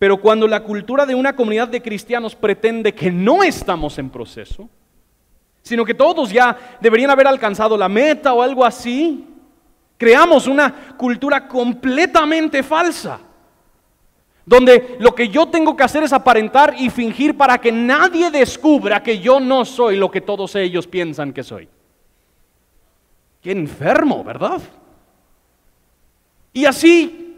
Pero 0.00 0.16
cuando 0.16 0.48
la 0.48 0.62
cultura 0.62 1.04
de 1.04 1.14
una 1.14 1.36
comunidad 1.36 1.68
de 1.68 1.82
cristianos 1.82 2.34
pretende 2.34 2.94
que 2.94 3.10
no 3.10 3.42
estamos 3.42 3.98
en 3.98 4.08
proceso, 4.08 4.66
sino 5.60 5.84
que 5.84 5.92
todos 5.92 6.32
ya 6.32 6.56
deberían 6.80 7.10
haber 7.10 7.26
alcanzado 7.26 7.76
la 7.76 7.86
meta 7.86 8.32
o 8.32 8.40
algo 8.40 8.64
así, 8.64 9.26
creamos 9.98 10.46
una 10.46 10.96
cultura 10.96 11.46
completamente 11.46 12.62
falsa, 12.62 13.20
donde 14.46 14.96
lo 15.00 15.14
que 15.14 15.28
yo 15.28 15.48
tengo 15.48 15.76
que 15.76 15.82
hacer 15.82 16.02
es 16.02 16.14
aparentar 16.14 16.74
y 16.78 16.88
fingir 16.88 17.36
para 17.36 17.58
que 17.58 17.70
nadie 17.70 18.30
descubra 18.30 19.02
que 19.02 19.18
yo 19.18 19.38
no 19.38 19.66
soy 19.66 19.98
lo 19.98 20.10
que 20.10 20.22
todos 20.22 20.54
ellos 20.54 20.86
piensan 20.86 21.34
que 21.34 21.42
soy. 21.42 21.68
Qué 23.42 23.52
enfermo, 23.52 24.24
¿verdad? 24.24 24.62
Y 26.54 26.64
así 26.64 27.29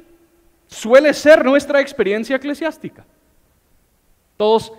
suele 0.72 1.12
ser 1.12 1.44
nuestra 1.44 1.80
experiencia 1.80 2.36
eclesiástica. 2.36 3.04
Todos 4.36 4.72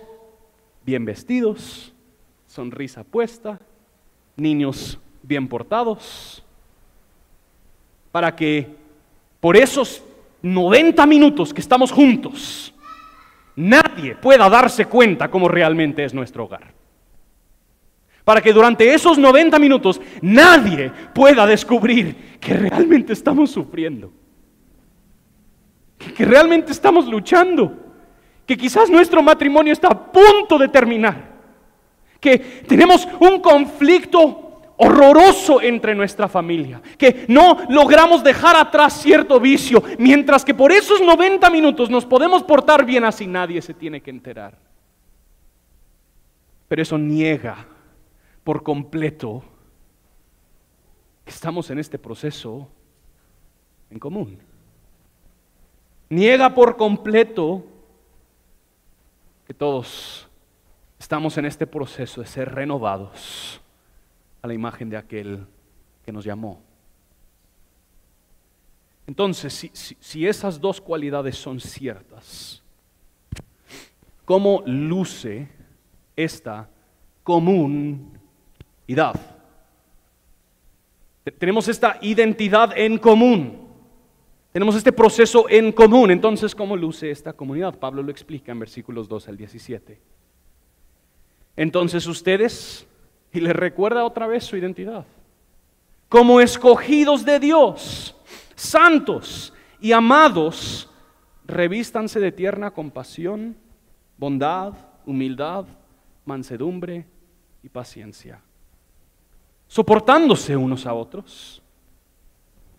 bien 0.84 1.04
vestidos, 1.04 1.94
sonrisa 2.46 3.04
puesta, 3.04 3.60
niños 4.36 4.98
bien 5.22 5.48
portados, 5.48 6.42
para 8.10 8.34
que 8.34 8.68
por 9.40 9.56
esos 9.56 10.02
90 10.42 11.06
minutos 11.06 11.54
que 11.54 11.60
estamos 11.60 11.90
juntos, 11.90 12.74
nadie 13.56 14.16
pueda 14.16 14.48
darse 14.50 14.86
cuenta 14.86 15.30
cómo 15.30 15.48
realmente 15.48 16.04
es 16.04 16.12
nuestro 16.12 16.44
hogar. 16.44 16.74
Para 18.24 18.40
que 18.40 18.52
durante 18.52 18.92
esos 18.92 19.16
90 19.16 19.58
minutos 19.58 20.00
nadie 20.22 20.90
pueda 21.14 21.46
descubrir 21.46 22.38
que 22.40 22.54
realmente 22.54 23.12
estamos 23.12 23.50
sufriendo 23.50 24.23
que 26.12 26.24
realmente 26.24 26.72
estamos 26.72 27.06
luchando, 27.06 27.72
que 28.46 28.56
quizás 28.56 28.90
nuestro 28.90 29.22
matrimonio 29.22 29.72
está 29.72 29.88
a 29.88 30.12
punto 30.12 30.58
de 30.58 30.68
terminar, 30.68 31.32
que 32.20 32.38
tenemos 32.38 33.06
un 33.20 33.40
conflicto 33.40 34.44
horroroso 34.76 35.60
entre 35.62 35.94
nuestra 35.94 36.28
familia, 36.28 36.82
que 36.98 37.26
no 37.28 37.58
logramos 37.68 38.24
dejar 38.24 38.56
atrás 38.56 39.00
cierto 39.00 39.38
vicio, 39.38 39.82
mientras 39.98 40.44
que 40.44 40.54
por 40.54 40.72
esos 40.72 41.00
90 41.00 41.48
minutos 41.50 41.90
nos 41.90 42.04
podemos 42.04 42.42
portar 42.42 42.84
bien 42.84 43.04
así 43.04 43.26
nadie 43.26 43.62
se 43.62 43.74
tiene 43.74 44.00
que 44.00 44.10
enterar. 44.10 44.58
Pero 46.68 46.82
eso 46.82 46.98
niega 46.98 47.66
por 48.42 48.62
completo 48.62 49.44
que 51.24 51.30
estamos 51.30 51.70
en 51.70 51.78
este 51.78 51.98
proceso 51.98 52.68
en 53.90 53.98
común 53.98 54.38
niega 56.08 56.54
por 56.54 56.76
completo 56.76 57.64
que 59.46 59.54
todos 59.54 60.28
estamos 60.98 61.36
en 61.38 61.46
este 61.46 61.66
proceso 61.66 62.20
de 62.20 62.26
ser 62.26 62.54
renovados 62.54 63.60
a 64.42 64.46
la 64.46 64.54
imagen 64.54 64.88
de 64.90 64.96
aquel 64.96 65.46
que 66.04 66.12
nos 66.12 66.24
llamó. 66.24 66.60
Entonces, 69.06 69.70
si, 69.72 70.26
esas 70.26 70.60
dos 70.60 70.80
cualidades 70.80 71.36
son 71.36 71.60
ciertas, 71.60 72.62
¿cómo 74.24 74.62
luce 74.64 75.48
esta 76.16 76.68
comunidad? 77.22 78.08
Tenemos 81.38 81.68
esta 81.68 81.98
identidad 82.00 82.76
en 82.76 82.98
común. 82.98 83.63
Tenemos 84.54 84.76
este 84.76 84.92
proceso 84.92 85.46
en 85.50 85.72
común. 85.72 86.12
Entonces, 86.12 86.54
¿cómo 86.54 86.76
luce 86.76 87.10
esta 87.10 87.32
comunidad? 87.32 87.76
Pablo 87.76 88.04
lo 88.04 88.12
explica 88.12 88.52
en 88.52 88.60
versículos 88.60 89.08
2 89.08 89.26
al 89.26 89.36
17. 89.36 90.00
Entonces 91.56 92.06
ustedes, 92.06 92.86
y 93.32 93.40
les 93.40 93.56
recuerda 93.56 94.04
otra 94.04 94.28
vez 94.28 94.44
su 94.44 94.56
identidad, 94.56 95.06
como 96.08 96.40
escogidos 96.40 97.24
de 97.24 97.40
Dios, 97.40 98.14
santos 98.54 99.52
y 99.80 99.90
amados, 99.90 100.88
revístanse 101.44 102.20
de 102.20 102.30
tierna 102.30 102.70
compasión, 102.70 103.56
bondad, 104.16 104.72
humildad, 105.04 105.64
mansedumbre 106.24 107.04
y 107.60 107.68
paciencia, 107.70 108.40
soportándose 109.66 110.56
unos 110.56 110.86
a 110.86 110.94
otros 110.94 111.60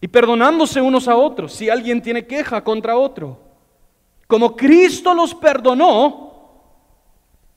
y 0.06 0.08
perdonándose 0.08 0.80
unos 0.80 1.08
a 1.08 1.16
otros 1.16 1.52
si 1.52 1.68
alguien 1.68 2.00
tiene 2.00 2.28
queja 2.28 2.64
contra 2.64 2.96
otro. 2.96 3.40
Como 4.28 4.56
Cristo 4.56 5.16
los 5.16 5.34
perdonó, 5.34 6.62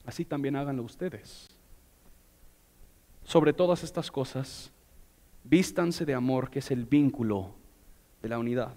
así 0.06 0.24
también 0.24 0.56
háganlo 0.56 0.82
ustedes. 0.82 1.50
Sobre 3.22 3.52
todas 3.52 3.84
estas 3.84 4.10
cosas, 4.10 4.72
vístanse 5.44 6.06
de 6.06 6.14
amor, 6.14 6.48
que 6.48 6.60
es 6.60 6.70
el 6.70 6.86
vínculo 6.86 7.50
de 8.22 8.30
la 8.30 8.38
unidad. 8.38 8.72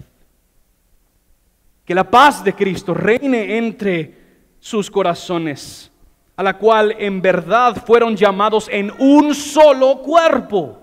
Que 1.86 1.96
la 1.96 2.12
paz 2.12 2.44
de 2.44 2.54
Cristo 2.54 2.94
reine 2.94 3.58
entre 3.58 4.50
sus 4.60 4.92
corazones, 4.92 5.90
a 6.36 6.44
la 6.44 6.58
cual 6.58 6.94
en 7.00 7.22
verdad 7.22 7.82
fueron 7.86 8.18
llamados 8.18 8.68
en 8.70 8.92
un 9.00 9.34
solo 9.34 10.02
cuerpo, 10.02 10.78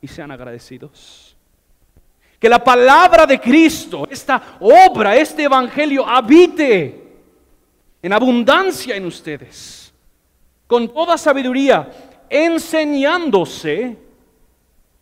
y 0.00 0.06
sean 0.06 0.30
agradecidos. 0.30 1.23
Que 2.44 2.50
la 2.50 2.62
palabra 2.62 3.24
de 3.24 3.40
Cristo, 3.40 4.06
esta 4.10 4.58
obra, 4.60 5.16
este 5.16 5.44
evangelio 5.44 6.06
habite 6.06 7.16
en 8.02 8.12
abundancia 8.12 8.94
en 8.94 9.06
ustedes, 9.06 9.94
con 10.66 10.92
toda 10.92 11.16
sabiduría, 11.16 11.90
enseñándose 12.28 13.96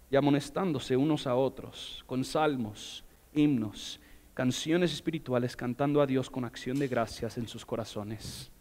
y 0.09 0.15
amonestándose 0.15 0.97
unos 0.97 1.27
a 1.27 1.35
otros 1.35 2.05
con 2.07 2.23
salmos, 2.23 3.03
himnos, 3.35 3.99
canciones 4.35 4.93
espirituales, 4.93 5.57
cantando 5.57 6.01
a 6.01 6.07
Dios 6.07 6.31
con 6.31 6.45
acción 6.45 6.79
de 6.79 6.87
gracias 6.87 7.39
en 7.39 7.49
sus 7.49 7.67
corazones. 7.67 8.53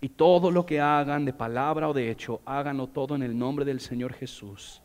Y 0.00 0.08
todo 0.08 0.52
lo 0.52 0.64
que 0.64 0.80
hagan 0.80 1.24
de 1.24 1.32
palabra 1.32 1.88
o 1.88 1.92
de 1.92 2.12
hecho, 2.12 2.42
háganlo 2.44 2.86
todo 2.86 3.16
en 3.16 3.24
el 3.24 3.36
nombre 3.36 3.64
del 3.64 3.80
Señor 3.80 4.12
Jesús, 4.12 4.80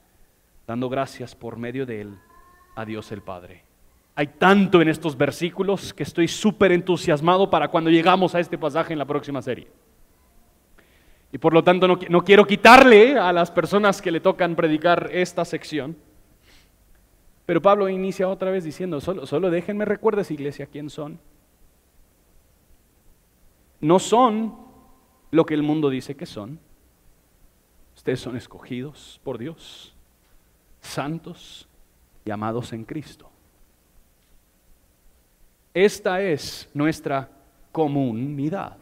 dando 0.66 0.90
gracias 0.90 1.36
por 1.36 1.58
medio 1.58 1.86
de 1.86 2.02
Él 2.02 2.18
a 2.78 2.86
Dios 2.86 3.12
el 3.12 3.22
Padre. 3.22 3.64
Hay 4.16 4.28
tanto 4.28 4.82
en 4.82 4.88
estos 4.88 5.18
versículos 5.18 5.94
que 5.94 6.04
estoy 6.04 6.28
súper 6.28 6.72
entusiasmado 6.72 7.50
para 7.50 7.68
cuando 7.70 7.90
llegamos 7.90 8.36
a 8.36 8.40
este 8.40 8.58
pasaje 8.58 8.94
en 8.94 9.00
la 9.00 9.06
próxima 9.06 9.42
serie. 9.42 9.68
Y 11.32 11.40
por 11.40 11.54
lo 11.54 11.64
tanto 11.64 11.88
no, 11.88 12.00
no, 12.08 12.24
quiero 12.24 12.46
quitarle 12.46 13.18
a 13.18 13.34
las 13.34 13.52
personas 13.52 14.02
que 14.02 14.12
le 14.12 14.20
tocan 14.20 14.56
predicar 14.56 15.10
esta 15.12 15.44
sección. 15.44 15.98
Pero 17.46 17.62
Pablo 17.62 17.90
inicia 17.90 18.30
otra 18.30 18.52
vez 18.52 18.64
diciendo, 18.64 19.02
solo, 19.02 19.26
solo 19.26 19.50
déjenme 19.50 19.86
recuerdes 19.86 20.32
iglesia 20.32 20.68
quién 20.68 20.90
son. 20.90 21.20
No 23.82 24.00
son 24.00 24.56
lo 25.32 25.46
que 25.46 25.56
el 25.56 25.64
mundo 25.64 25.90
dice 25.90 26.16
que 26.16 26.26
son. 26.26 26.60
Ustedes 27.96 28.20
son 28.20 28.38
escogidos 28.38 29.20
por 29.24 29.38
Dios, 29.38 29.96
santos, 30.82 31.67
llamados 32.28 32.74
en 32.74 32.84
Cristo. 32.84 33.30
Esta 35.74 36.22
es 36.22 36.70
nuestra 36.74 37.30
comunidad. 37.72 38.78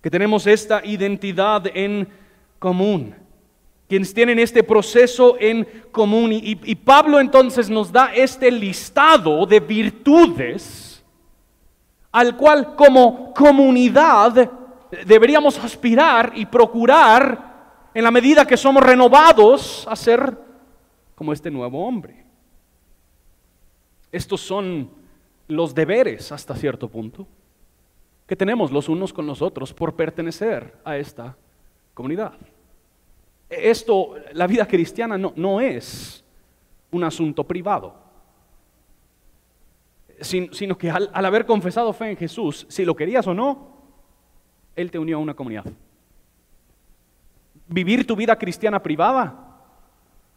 Que 0.00 0.10
tenemos 0.10 0.46
esta 0.46 0.84
identidad 0.84 1.66
en 1.74 2.08
común. 2.58 3.14
Quienes 3.88 4.14
tienen 4.14 4.38
este 4.38 4.62
proceso 4.62 5.36
en 5.38 5.66
común. 5.92 6.32
Y, 6.32 6.58
y 6.64 6.74
Pablo 6.74 7.20
entonces 7.20 7.68
nos 7.68 7.92
da 7.92 8.14
este 8.14 8.50
listado 8.50 9.44
de 9.44 9.60
virtudes 9.60 11.04
al 12.12 12.34
cual 12.36 12.74
como 12.74 13.34
comunidad 13.34 14.50
deberíamos 15.04 15.58
aspirar 15.58 16.32
y 16.34 16.46
procurar 16.46 17.90
en 17.92 18.02
la 18.02 18.10
medida 18.10 18.46
que 18.46 18.56
somos 18.56 18.82
renovados 18.82 19.86
a 19.88 19.94
ser 19.96 20.45
como 21.16 21.32
este 21.32 21.50
nuevo 21.50 21.84
hombre. 21.84 22.24
Estos 24.12 24.40
son 24.40 24.88
los 25.48 25.74
deberes 25.74 26.30
hasta 26.30 26.54
cierto 26.54 26.88
punto 26.88 27.26
que 28.26 28.36
tenemos 28.36 28.70
los 28.70 28.88
unos 28.88 29.12
con 29.12 29.26
los 29.26 29.40
otros 29.40 29.72
por 29.72 29.94
pertenecer 29.94 30.78
a 30.84 30.96
esta 30.96 31.36
comunidad. 31.94 32.34
Esto, 33.48 34.16
la 34.32 34.46
vida 34.46 34.66
cristiana 34.66 35.16
no, 35.16 35.32
no 35.36 35.60
es 35.60 36.24
un 36.90 37.04
asunto 37.04 37.44
privado, 37.44 37.94
sino 40.20 40.76
que 40.76 40.90
al, 40.90 41.08
al 41.12 41.24
haber 41.24 41.46
confesado 41.46 41.92
fe 41.92 42.10
en 42.10 42.16
Jesús, 42.16 42.66
si 42.68 42.84
lo 42.84 42.96
querías 42.96 43.26
o 43.26 43.34
no, 43.34 43.68
Él 44.74 44.90
te 44.90 44.98
unió 44.98 45.18
a 45.18 45.20
una 45.20 45.34
comunidad. 45.34 45.66
Vivir 47.68 48.06
tu 48.06 48.16
vida 48.16 48.36
cristiana 48.36 48.82
privada 48.82 49.45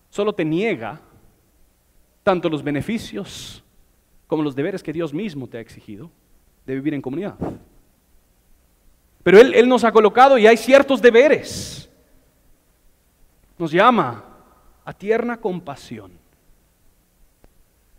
solo 0.09 0.33
te 0.33 0.45
niega 0.45 1.01
tanto 2.23 2.49
los 2.49 2.63
beneficios 2.63 3.63
como 4.27 4.43
los 4.43 4.55
deberes 4.55 4.83
que 4.83 4.93
Dios 4.93 5.13
mismo 5.13 5.47
te 5.47 5.57
ha 5.57 5.61
exigido 5.61 6.11
de 6.65 6.75
vivir 6.75 6.93
en 6.93 7.01
comunidad. 7.01 7.35
Pero 9.23 9.39
Él, 9.39 9.67
nos 9.67 9.83
ha 9.83 9.91
colocado 9.91 10.37
y 10.37 10.47
hay 10.47 10.57
ciertos 10.57 11.01
deberes. 11.01 11.89
Nos 13.57 13.71
llama 13.71 14.23
a 14.85 14.93
tierna 14.93 15.37
compasión. 15.37 16.11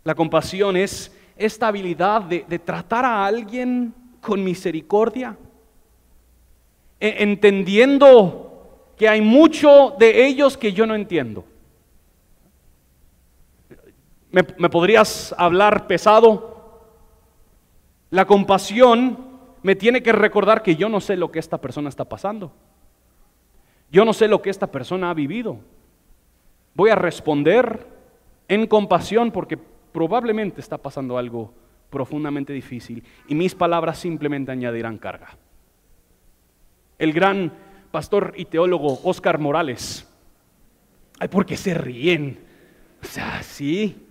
La 0.03 0.15
compasión 0.15 0.77
es 0.77 1.15
esta 1.35 1.67
habilidad 1.67 2.21
de, 2.21 2.45
de 2.47 2.59
tratar 2.59 3.05
a 3.05 3.25
alguien 3.25 3.93
con 4.21 4.43
misericordia, 4.43 5.37
e, 6.99 7.23
entendiendo 7.23 8.93
que 8.97 9.09
hay 9.09 9.21
mucho 9.21 9.95
de 9.99 10.25
ellos 10.25 10.57
que 10.57 10.71
yo 10.73 10.85
no 10.85 10.95
entiendo. 10.95 11.43
¿Me, 14.31 14.43
podrías 14.43 15.35
hablar 15.37 15.87
pesado? 15.87 16.87
La 18.09 18.25
compasión 18.25 19.17
me 19.61 19.75
tiene 19.75 20.01
que 20.01 20.13
recordar 20.13 20.63
que 20.63 20.75
yo 20.75 20.87
no 20.87 21.01
sé 21.01 21.17
lo 21.17 21.31
que 21.31 21.39
esta 21.39 21.59
persona 21.59 21.89
está 21.89 22.05
pasando. 22.05 22.53
Yo 23.91 24.05
no 24.05 24.13
sé 24.13 24.29
lo 24.29 24.41
que 24.41 24.49
esta 24.49 24.67
persona 24.67 25.09
ha 25.09 25.13
vivido. 25.13 25.59
Voy 26.75 26.89
a 26.89 26.95
responder 26.95 27.85
en 28.47 28.67
compasión 28.67 29.31
porque 29.31 29.57
probablemente 29.57 30.61
está 30.61 30.77
pasando 30.77 31.17
algo 31.17 31.53
profundamente 31.89 32.53
difícil 32.53 33.03
y 33.27 33.35
mis 33.35 33.53
palabras 33.53 33.99
simplemente 33.99 34.53
añadirán 34.53 34.97
carga. 34.97 35.37
El 36.97 37.11
gran 37.11 37.51
pastor 37.91 38.33
y 38.37 38.45
teólogo 38.45 39.01
Oscar 39.03 39.39
Morales, 39.39 40.07
ay, 41.19 41.27
porque 41.27 41.57
se 41.57 41.73
ríen. 41.73 42.39
O 43.01 43.05
sea, 43.05 43.43
sí, 43.43 44.07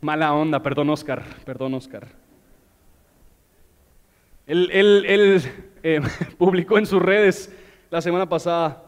Mala 0.00 0.32
onda, 0.34 0.62
perdón 0.62 0.90
Oscar, 0.90 1.24
perdón 1.44 1.74
Oscar. 1.74 2.08
Él, 4.46 5.42
eh, 5.82 6.00
publicó 6.38 6.78
en 6.78 6.86
sus 6.86 7.02
redes 7.02 7.52
la 7.90 8.00
semana 8.00 8.28
pasada, 8.28 8.82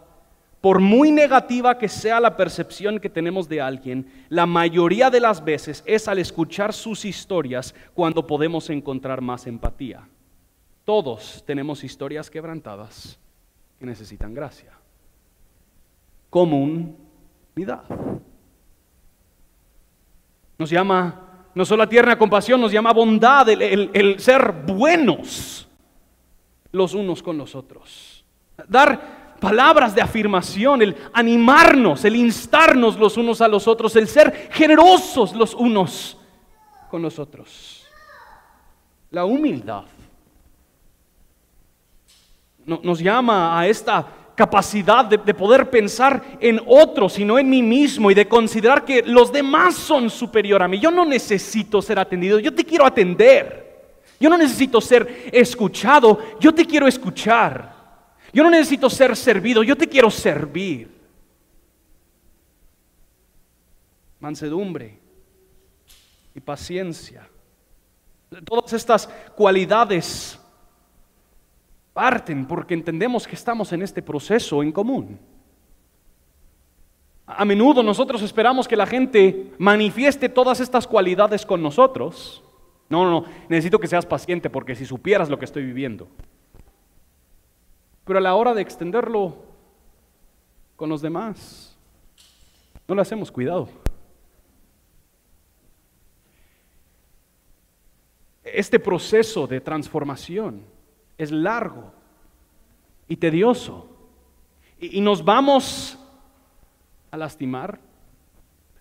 por 0.60 0.80
muy 0.80 1.10
negativa 1.12 1.78
que 1.78 1.88
sea 1.88 2.20
la 2.20 2.36
percepción 2.36 2.98
que 2.98 3.08
tenemos 3.08 3.48
de 3.48 3.60
alguien, 3.60 4.10
la 4.28 4.46
mayoría 4.46 5.08
de 5.08 5.20
las 5.20 5.44
veces 5.44 5.82
es 5.86 6.08
al 6.08 6.18
escuchar 6.18 6.72
sus 6.72 7.04
historias 7.04 7.74
cuando 7.94 8.26
podemos 8.26 8.68
encontrar 8.70 9.20
más 9.20 9.46
empatía. 9.46 10.08
Todos 10.84 11.44
tenemos 11.46 11.84
historias 11.84 12.30
quebrantadas 12.30 13.18
que 13.78 13.86
necesitan 13.86 14.34
gracia. 14.34 14.72
Comunidad. 16.30 17.84
Nos 20.58 20.70
llama 20.70 21.28
no 21.54 21.64
solo 21.64 21.84
a 21.84 21.88
tierna 21.88 22.18
compasión, 22.18 22.60
nos 22.60 22.72
llama 22.72 22.92
bondad, 22.92 23.48
el, 23.48 24.16
ser 24.18 24.52
buenos 24.52 25.68
los 26.72 26.94
unos 26.94 27.22
con 27.22 27.38
los 27.38 27.54
otros. 27.54 28.24
Dar 28.68 29.36
palabras 29.40 29.94
de 29.94 30.02
afirmación, 30.02 30.82
el 30.82 30.96
animarnos, 31.12 32.04
el 32.04 32.16
instarnos 32.16 32.98
los 32.98 33.16
unos 33.16 33.40
a 33.40 33.48
los 33.48 33.68
otros, 33.68 33.94
el 33.96 34.08
ser 34.08 34.50
generosos 34.52 35.32
los 35.34 35.54
unos 35.54 36.18
con 36.90 37.02
los 37.02 37.18
otros. 37.18 37.86
La 39.10 39.24
humildad 39.24 39.84
nos 42.66 42.98
llama 42.98 43.58
a 43.58 43.66
esta 43.66 44.06
capacidad 44.38 45.04
de, 45.04 45.34
poder 45.34 45.68
pensar 45.68 46.38
en 46.38 46.60
otros 46.64 47.18
y 47.18 47.24
no 47.24 47.40
en 47.40 47.50
mí 47.50 47.60
mismo 47.60 48.08
y 48.08 48.14
de 48.14 48.28
considerar 48.28 48.84
que 48.84 49.02
los 49.02 49.32
demás 49.32 49.74
son 49.74 50.08
superior 50.08 50.62
a 50.62 50.68
mí. 50.68 50.78
Yo 50.78 50.92
no 50.92 51.04
necesito 51.04 51.82
ser 51.82 51.98
atendido, 51.98 52.38
yo 52.38 52.54
te 52.54 52.64
quiero 52.64 52.86
atender. 52.86 53.66
Yo 54.20 54.30
no 54.30 54.38
necesito 54.38 54.80
ser 54.80 55.28
escuchado, 55.32 56.20
yo 56.38 56.54
te 56.54 56.64
quiero 56.64 56.86
escuchar. 56.86 57.74
Yo 58.32 58.44
no 58.44 58.50
necesito 58.50 58.88
ser 58.88 59.16
servido, 59.16 59.64
yo 59.64 59.74
te 59.74 59.88
quiero 59.88 60.08
servir. 60.08 60.88
Mansedumbre 64.20 65.00
y 66.32 66.38
paciencia. 66.38 67.28
Todas 68.44 68.72
estas 68.72 69.08
cualidades 69.34 70.38
porque 72.46 72.74
entendemos 72.74 73.26
que 73.26 73.34
estamos 73.34 73.72
en 73.72 73.82
este 73.82 74.02
proceso 74.02 74.62
en 74.62 74.70
común. 74.70 75.18
A 77.26 77.44
menudo 77.44 77.82
nosotros 77.82 78.22
esperamos 78.22 78.68
que 78.68 78.76
la 78.76 78.86
gente 78.86 79.52
manifieste 79.58 80.28
todas 80.28 80.60
estas 80.60 80.86
cualidades 80.86 81.44
con 81.44 81.62
nosotros. 81.62 82.42
No, 82.88 83.04
no, 83.04 83.10
no, 83.10 83.26
necesito 83.48 83.78
que 83.78 83.88
seas 83.88 84.06
paciente 84.06 84.48
porque 84.48 84.74
si 84.74 84.86
supieras 84.86 85.28
lo 85.28 85.38
que 85.38 85.44
estoy 85.44 85.64
viviendo. 85.64 86.08
Pero 88.04 88.18
a 88.18 88.22
la 88.22 88.34
hora 88.34 88.54
de 88.54 88.62
extenderlo 88.62 89.36
con 90.76 90.88
los 90.88 91.02
demás, 91.02 91.76
no 92.86 92.94
le 92.94 93.02
hacemos 93.02 93.30
cuidado. 93.30 93.68
Este 98.44 98.78
proceso 98.78 99.46
de 99.46 99.60
transformación 99.60 100.77
es 101.18 101.32
largo 101.32 101.92
y 103.08 103.16
tedioso. 103.16 103.88
Y, 104.80 105.00
nos 105.00 105.24
vamos 105.24 105.98
a 107.10 107.16
lastimar. 107.16 107.80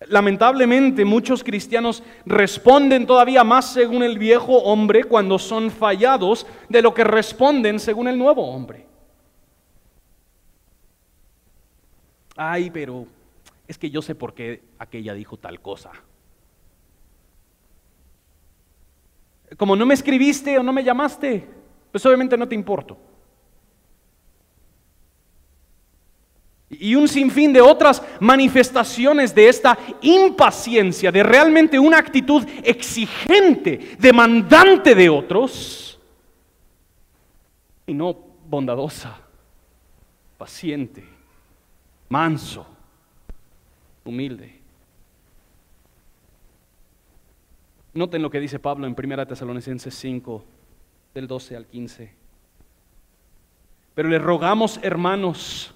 Lamentablemente 0.08 1.04
muchos 1.04 1.44
cristianos 1.44 2.04
responden 2.24 3.08
todavía 3.08 3.44
más 3.44 3.74
según 3.74 4.04
el 4.04 4.20
viejo 4.20 4.58
hombre 4.60 5.06
cuando 5.06 5.40
son 5.40 5.72
fallados 5.72 6.46
de 6.70 6.84
lo 6.84 6.94
que 6.94 7.04
responden 7.04 7.80
según 7.80 8.08
el 8.08 8.20
nuevo 8.20 8.48
hombre. 8.48 8.86
Ay, 12.36 12.70
pero 12.70 13.08
es 13.68 13.80
que 13.80 13.90
yo 13.90 14.04
sé 14.04 14.14
por 14.14 14.36
qué 14.36 14.62
aquella 14.78 15.16
dijo 15.16 15.38
tal 15.38 15.60
cosa. 15.60 15.92
Como 19.58 19.76
no 19.76 19.88
me 19.88 19.96
escribiste 19.96 20.60
o 20.60 20.64
no 20.64 20.72
me 20.74 20.84
llamaste, 20.84 21.57
pues 21.98 22.06
obviamente 22.06 22.38
no 22.38 22.48
te 22.48 22.54
importo. 22.54 22.96
Y 26.70 26.94
un 26.94 27.08
sinfín 27.08 27.52
de 27.52 27.60
otras 27.60 28.04
manifestaciones 28.20 29.34
de 29.34 29.50
esta 29.50 29.76
impaciencia, 30.04 31.12
de 31.12 31.24
realmente 31.24 31.80
una 31.80 31.98
actitud 31.98 32.48
exigente, 32.64 33.96
demandante 33.98 34.94
de 34.94 35.10
otros, 35.10 36.00
y 37.88 37.96
no 37.96 38.16
bondadosa, 38.48 39.18
paciente, 40.38 41.04
manso, 42.10 42.68
humilde. 44.06 44.60
Noten 47.96 48.22
lo 48.22 48.30
que 48.30 48.40
dice 48.40 48.60
Pablo 48.60 48.86
en 48.86 48.96
1 48.96 49.26
Tesalonicenses 49.26 49.96
5, 49.96 50.46
del 51.14 51.28
12 51.28 51.56
al 51.56 51.66
15. 51.66 52.14
Pero 53.96 54.10
le 54.10 54.20
rogamos, 54.20 54.80
hermanos, 54.84 55.74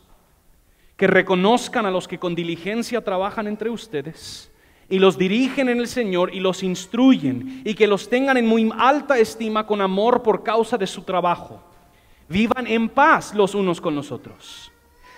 que 0.96 1.08
reconozcan 1.08 1.88
a 1.88 1.92
los 1.92 2.08
que 2.08 2.20
con 2.20 2.36
diligencia 2.36 3.04
trabajan 3.04 3.48
entre 3.48 3.72
ustedes 3.72 4.52
y 4.88 5.00
los 5.00 5.18
dirigen 5.18 5.70
en 5.70 5.80
el 5.80 5.88
Señor 5.88 6.36
y 6.36 6.40
los 6.40 6.62
instruyen 6.62 7.64
y 7.66 7.74
que 7.74 7.88
los 7.88 8.08
tengan 8.10 8.38
en 8.38 8.46
muy 8.46 8.70
alta 8.78 9.18
estima 9.18 9.66
con 9.66 9.82
amor 9.82 10.22
por 10.22 10.44
causa 10.44 10.78
de 10.78 10.86
su 10.86 11.02
trabajo. 11.02 11.64
Vivan 12.30 12.68
en 12.68 12.90
paz 12.90 13.34
los 13.34 13.56
unos 13.56 13.82
con 13.82 13.96
los 13.96 14.12
otros. 14.12 14.72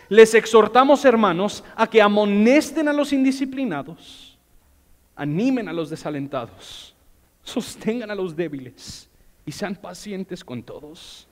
Les 0.08 0.34
exhortamos, 0.36 1.04
hermanos, 1.06 1.64
a 1.76 1.88
que 1.88 2.02
amonesten 2.02 2.88
a 2.88 2.94
los 2.94 3.12
indisciplinados, 3.12 4.38
animen 5.16 5.68
a 5.68 5.74
los 5.74 5.90
desalentados, 5.90 6.96
sostengan 7.44 8.12
a 8.12 8.16
los 8.16 8.36
débiles 8.36 9.10
y 9.46 9.52
sean 9.52 9.76
pacientes 9.76 10.44
con 10.44 10.64
todos. 10.64 11.28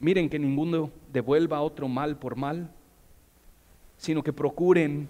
Miren 0.00 0.28
que 0.28 0.38
ninguno 0.38 0.90
devuelva 1.12 1.60
otro 1.60 1.88
mal 1.88 2.16
por 2.16 2.36
mal, 2.36 2.70
sino 3.96 4.22
que 4.22 4.32
procuren 4.32 5.08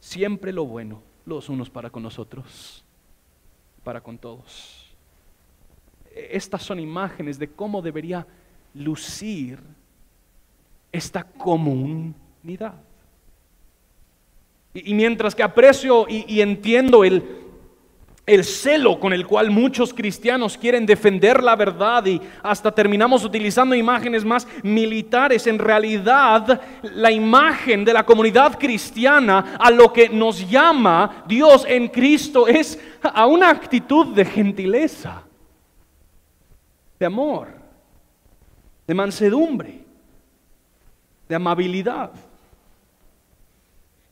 siempre 0.00 0.52
lo 0.52 0.64
bueno 0.64 1.02
los 1.26 1.48
unos 1.48 1.68
para 1.68 1.90
con 1.90 2.02
nosotros, 2.02 2.84
para 3.82 4.00
con 4.00 4.16
todos. 4.16 4.94
Estas 6.14 6.62
son 6.62 6.80
imágenes 6.80 7.38
de 7.38 7.48
cómo 7.48 7.82
debería 7.82 8.26
lucir 8.72 9.58
esta 10.92 11.24
comunidad. 11.24 12.74
Y, 14.72 14.94
mientras 14.94 15.34
que 15.34 15.42
aprecio 15.42 16.06
y 16.08 16.40
entiendo 16.40 17.02
el, 17.02 17.45
el 18.26 18.44
celo 18.44 18.98
con 18.98 19.12
el 19.12 19.24
cual 19.24 19.52
muchos 19.52 19.94
cristianos 19.94 20.58
quieren 20.58 20.84
defender 20.84 21.44
la 21.44 21.54
verdad 21.54 22.04
y 22.06 22.20
hasta 22.42 22.72
terminamos 22.72 23.24
utilizando 23.24 23.76
imágenes 23.76 24.24
más 24.24 24.48
militares. 24.64 25.46
En 25.46 25.60
realidad, 25.60 26.60
la 26.82 27.12
imagen 27.12 27.84
de 27.84 27.92
la 27.92 28.04
comunidad 28.04 28.58
cristiana 28.58 29.56
a 29.60 29.70
lo 29.70 29.92
que 29.92 30.08
nos 30.08 30.48
llama 30.50 31.22
Dios 31.28 31.64
en 31.68 31.86
Cristo 31.86 32.48
es 32.48 32.80
a 33.00 33.26
una 33.26 33.48
actitud 33.48 34.12
de 34.12 34.24
gentileza, 34.24 35.22
de 36.98 37.06
amor, 37.06 37.46
de 38.88 38.94
mansedumbre, 38.94 39.84
de 41.28 41.34
amabilidad. 41.36 42.10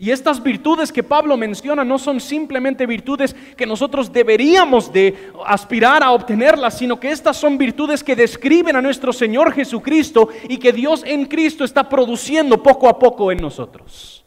Y 0.04 0.10
estas 0.10 0.42
virtudes 0.42 0.92
que 0.92 1.02
Pablo 1.02 1.34
menciona 1.34 1.82
no 1.82 1.98
son 1.98 2.20
simplemente 2.20 2.84
virtudes 2.84 3.34
que 3.56 3.64
nosotros 3.64 4.12
deberíamos 4.12 4.92
de 4.92 5.30
aspirar 5.46 6.02
a 6.02 6.10
obtenerlas, 6.10 6.76
sino 6.76 7.00
que 7.00 7.10
estas 7.10 7.38
son 7.38 7.56
virtudes 7.56 8.04
que 8.04 8.14
describen 8.14 8.76
a 8.76 8.82
nuestro 8.82 9.14
Señor 9.14 9.54
Jesucristo 9.54 10.28
y 10.46 10.58
que 10.58 10.74
Dios 10.74 11.04
en 11.06 11.24
Cristo 11.24 11.64
está 11.64 11.88
produciendo 11.88 12.62
poco 12.62 12.86
a 12.86 12.98
poco 12.98 13.32
en 13.32 13.38
nosotros. 13.38 14.22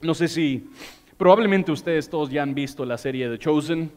No 0.00 0.14
sé 0.14 0.28
si 0.28 0.70
probablemente 1.18 1.70
ustedes 1.70 2.08
todos 2.08 2.30
ya 2.30 2.42
han 2.42 2.54
visto 2.54 2.86
la 2.86 2.96
serie 2.96 3.28
de 3.28 3.38
Chosen, 3.38 3.92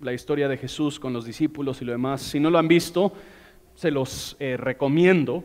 la 0.00 0.14
historia 0.14 0.48
de 0.48 0.56
Jesús 0.56 0.98
con 0.98 1.12
los 1.12 1.26
discípulos 1.26 1.82
y 1.82 1.84
lo 1.84 1.92
demás. 1.92 2.22
Si 2.22 2.40
no 2.40 2.48
lo 2.48 2.56
han 2.56 2.68
visto, 2.68 3.12
se 3.74 3.90
los 3.90 4.38
eh, 4.40 4.56
recomiendo. 4.56 5.44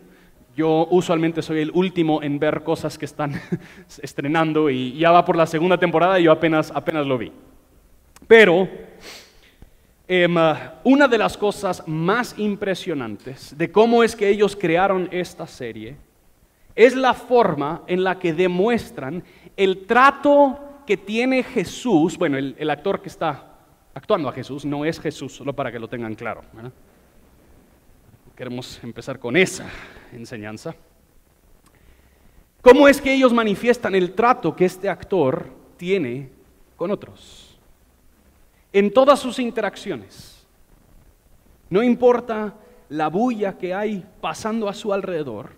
Yo 0.57 0.87
usualmente 0.89 1.43
soy 1.43 1.59
el 1.59 1.71
último 1.71 2.23
en 2.23 2.39
ver 2.39 2.63
cosas 2.63 2.97
que 2.97 3.05
están 3.05 3.39
estrenando 4.01 4.71
y 4.71 4.97
ya 4.97 5.11
va 5.11 5.23
por 5.23 5.35
la 5.35 5.45
segunda 5.45 5.77
temporada 5.77 6.19
y 6.19 6.23
yo 6.23 6.31
apenas, 6.31 6.71
apenas 6.73 7.05
lo 7.05 7.15
vi. 7.15 7.31
Pero 8.25 8.67
em, 10.07 10.35
una 10.83 11.07
de 11.07 11.17
las 11.19 11.37
cosas 11.37 11.87
más 11.87 12.39
impresionantes 12.39 13.55
de 13.55 13.71
cómo 13.71 14.03
es 14.03 14.15
que 14.15 14.27
ellos 14.27 14.55
crearon 14.55 15.07
esta 15.11 15.45
serie 15.45 15.95
es 16.75 16.95
la 16.95 17.13
forma 17.13 17.83
en 17.85 18.03
la 18.03 18.17
que 18.17 18.33
demuestran 18.33 19.23
el 19.55 19.85
trato 19.85 20.57
que 20.87 20.97
tiene 20.97 21.43
Jesús, 21.43 22.17
bueno, 22.17 22.35
el, 22.35 22.55
el 22.57 22.69
actor 22.71 22.99
que 22.99 23.09
está 23.09 23.59
actuando 23.93 24.27
a 24.27 24.33
Jesús 24.33 24.65
no 24.65 24.85
es 24.85 24.99
Jesús, 24.99 25.35
solo 25.35 25.53
para 25.53 25.71
que 25.71 25.77
lo 25.77 25.87
tengan 25.87 26.15
claro. 26.15 26.41
¿verdad? 26.51 26.71
Queremos 28.37 28.79
empezar 28.83 29.17
con 29.17 29.35
esa 29.35 29.65
enseñanza. 30.13 30.75
¿Cómo 32.61 32.87
es 32.87 33.01
que 33.01 33.11
ellos 33.11 33.33
manifiestan 33.33 33.95
el 33.95 34.13
trato 34.13 34.55
que 34.55 34.65
este 34.65 34.87
actor 34.87 35.49
tiene 35.75 36.29
con 36.75 36.91
otros? 36.91 37.57
En 38.71 38.93
todas 38.93 39.19
sus 39.19 39.39
interacciones. 39.39 40.45
No 41.67 41.81
importa 41.81 42.53
la 42.89 43.07
bulla 43.07 43.57
que 43.57 43.73
hay 43.73 44.05
pasando 44.21 44.69
a 44.69 44.73
su 44.75 44.93
alrededor, 44.93 45.53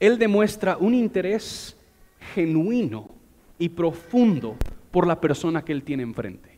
él 0.00 0.18
demuestra 0.18 0.78
un 0.78 0.94
interés 0.94 1.76
genuino 2.34 3.10
y 3.58 3.68
profundo 3.68 4.56
por 4.90 5.06
la 5.06 5.20
persona 5.20 5.62
que 5.62 5.72
él 5.72 5.82
tiene 5.82 6.04
enfrente. 6.04 6.53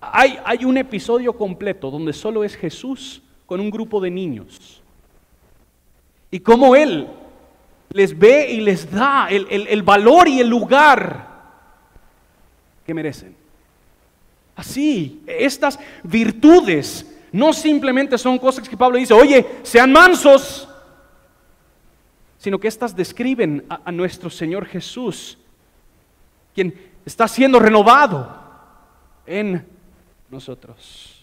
Hay, 0.00 0.64
un 0.64 0.78
episodio 0.78 1.34
completo 1.34 1.90
donde 1.90 2.14
solo 2.14 2.42
es 2.42 2.56
Jesús 2.56 3.22
con 3.44 3.60
un 3.60 3.70
grupo 3.70 4.00
de 4.00 4.10
niños. 4.10 4.82
Y 6.30 6.40
cómo 6.40 6.74
Él 6.74 7.06
les 7.90 8.18
ve 8.18 8.50
y 8.50 8.60
les 8.60 8.90
da 8.90 9.28
el, 9.28 9.82
valor 9.82 10.26
y 10.26 10.40
el 10.40 10.48
lugar 10.48 11.28
que 12.86 12.94
merecen. 12.94 13.36
Así, 14.56 15.22
estas 15.26 15.78
virtudes 16.02 17.06
no 17.32 17.52
simplemente 17.52 18.16
son 18.16 18.38
cosas 18.38 18.68
que 18.68 18.76
Pablo 18.76 18.96
dice, 18.96 19.12
oye, 19.12 19.46
sean 19.62 19.92
mansos, 19.92 20.66
sino 22.38 22.58
que 22.58 22.68
estas 22.68 22.96
describen 22.96 23.66
a, 23.68 23.82
a, 23.84 23.92
nuestro 23.92 24.30
Señor 24.30 24.64
Jesús, 24.66 25.36
quien 26.54 26.74
está 27.04 27.28
siendo 27.28 27.58
renovado 27.58 28.40
en 29.26 29.79
nosotros. 30.30 31.16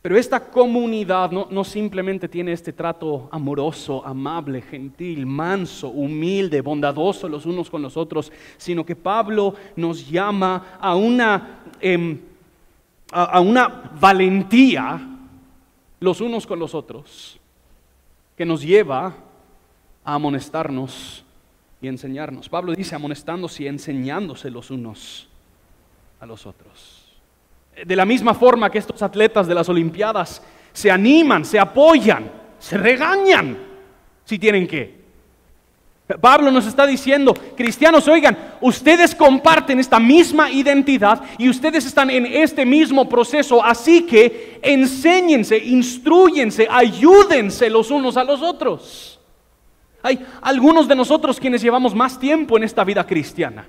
Pero 0.00 0.16
esta 0.16 0.48
comunidad 0.48 1.30
no, 1.32 1.64
simplemente 1.64 2.28
tiene 2.28 2.52
este 2.52 2.72
trato 2.72 3.28
amoroso, 3.32 4.06
amable, 4.06 4.62
gentil, 4.62 5.26
manso, 5.26 5.88
humilde, 5.88 6.60
bondadoso 6.60 7.28
los 7.28 7.46
unos 7.46 7.68
con 7.68 7.82
los 7.82 7.96
otros, 7.96 8.32
sino 8.56 8.86
que 8.86 8.94
Pablo 8.94 9.54
nos 9.74 10.08
llama 10.08 10.78
a 10.80 10.94
una, 10.94 11.62
em, 11.80 12.20
a 13.10 13.40
una 13.40 13.90
valentía 14.00 15.00
los 16.00 16.20
unos 16.20 16.46
con 16.46 16.58
los 16.60 16.74
otros, 16.74 17.40
que 18.36 18.46
nos 18.46 18.62
lleva 18.62 19.14
a 20.04 20.14
amonestarnos 20.14 21.24
y 21.82 21.88
enseñarnos. 21.88 22.48
Pablo 22.48 22.72
dice 22.72 22.94
amonestándose 22.94 23.64
y 23.64 23.66
enseñándose 23.66 24.50
los 24.50 24.70
unos 24.70 25.28
a 26.20 26.26
los 26.26 26.46
otros. 26.46 26.97
De 27.84 27.96
la 27.96 28.04
misma 28.04 28.34
forma 28.34 28.70
que 28.70 28.78
estos 28.78 29.02
atletas 29.02 29.46
de 29.46 29.54
las 29.54 29.68
Olimpiadas 29.68 30.42
se 30.72 30.90
animan, 30.90 31.44
se 31.44 31.58
apoyan, 31.58 32.30
se 32.58 32.76
regañan 32.76 33.58
si 34.24 34.38
tienen 34.38 34.66
que. 34.66 34.98
Pablo 36.20 36.50
nos 36.50 36.66
está 36.66 36.86
diciendo, 36.86 37.34
cristianos, 37.54 38.08
oigan, 38.08 38.36
ustedes 38.62 39.14
comparten 39.14 39.78
esta 39.78 40.00
misma 40.00 40.50
identidad 40.50 41.22
y 41.36 41.50
ustedes 41.50 41.84
están 41.84 42.08
en 42.08 42.24
este 42.24 42.64
mismo 42.64 43.06
proceso, 43.06 43.62
así 43.62 44.02
que 44.02 44.58
enséñense, 44.62 45.58
instruyense, 45.58 46.66
ayúdense 46.70 47.68
los 47.68 47.90
unos 47.90 48.16
a 48.16 48.24
los 48.24 48.40
otros. 48.40 49.20
Hay 50.02 50.24
algunos 50.40 50.88
de 50.88 50.94
nosotros 50.94 51.38
quienes 51.38 51.60
llevamos 51.60 51.94
más 51.94 52.18
tiempo 52.18 52.56
en 52.56 52.64
esta 52.64 52.84
vida 52.84 53.04
cristiana. 53.06 53.68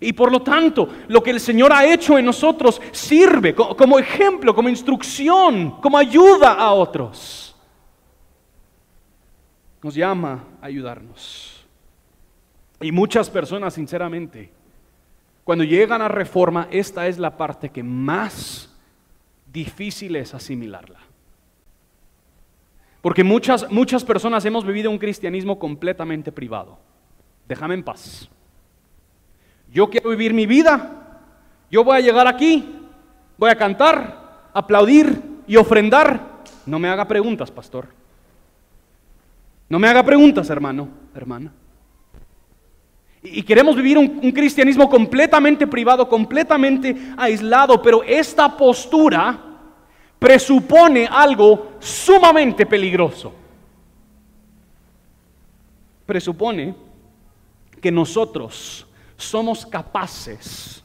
Y 0.00 0.12
por 0.12 0.30
lo 0.30 0.42
tanto, 0.42 0.88
lo 1.08 1.22
que 1.22 1.30
el 1.30 1.40
Señor 1.40 1.72
ha 1.72 1.86
hecho 1.86 2.18
en 2.18 2.24
nosotros 2.24 2.80
sirve 2.92 3.54
como 3.54 3.98
ejemplo, 3.98 4.54
como 4.54 4.68
instrucción, 4.68 5.80
como 5.80 5.96
ayuda 5.98 6.52
a 6.52 6.72
otros. 6.72 7.56
Nos 9.82 9.94
llama 9.94 10.44
a 10.60 10.66
ayudarnos. 10.66 11.64
Y 12.80 12.92
muchas 12.92 13.30
personas, 13.30 13.74
sinceramente, 13.74 14.50
cuando 15.44 15.64
llegan 15.64 16.02
a 16.02 16.08
reforma, 16.08 16.68
esta 16.70 17.06
es 17.06 17.18
la 17.18 17.36
parte 17.36 17.70
que 17.70 17.82
más 17.82 18.74
difícil 19.50 20.16
es 20.16 20.34
asimilarla. 20.34 20.98
Porque 23.00 23.22
muchas, 23.22 23.70
muchas 23.70 24.04
personas 24.04 24.44
hemos 24.44 24.66
vivido 24.66 24.90
un 24.90 24.98
cristianismo 24.98 25.58
completamente 25.58 26.32
privado. 26.32 26.78
Déjame 27.46 27.74
en 27.74 27.84
paz. 27.84 28.28
Yo 29.76 29.90
quiero 29.90 30.08
vivir 30.08 30.32
mi 30.32 30.46
vida. 30.46 31.20
Yo 31.70 31.84
voy 31.84 31.98
a 31.98 32.00
llegar 32.00 32.26
aquí, 32.26 32.64
voy 33.36 33.50
a 33.50 33.56
cantar, 33.56 34.48
aplaudir 34.54 35.22
y 35.46 35.56
ofrendar. 35.56 36.40
No 36.64 36.78
me 36.78 36.88
haga 36.88 37.06
preguntas, 37.06 37.50
pastor. 37.50 37.88
No 39.68 39.78
me 39.78 39.86
haga 39.86 40.02
preguntas, 40.02 40.48
hermano, 40.48 40.88
hermana. 41.14 41.52
Y 43.22 43.42
queremos 43.42 43.76
vivir 43.76 43.98
un, 43.98 44.18
un, 44.22 44.32
cristianismo 44.32 44.88
completamente 44.88 45.66
privado, 45.66 46.08
completamente 46.08 46.96
aislado, 47.14 47.82
pero 47.82 48.02
esta 48.02 48.56
postura 48.56 49.38
presupone 50.18 51.06
algo 51.06 51.72
sumamente 51.80 52.64
peligroso. 52.64 53.30
Presupone 56.06 56.74
que 57.78 57.92
nosotros 57.92 58.85
somos 59.16 59.64
capaces 59.64 60.84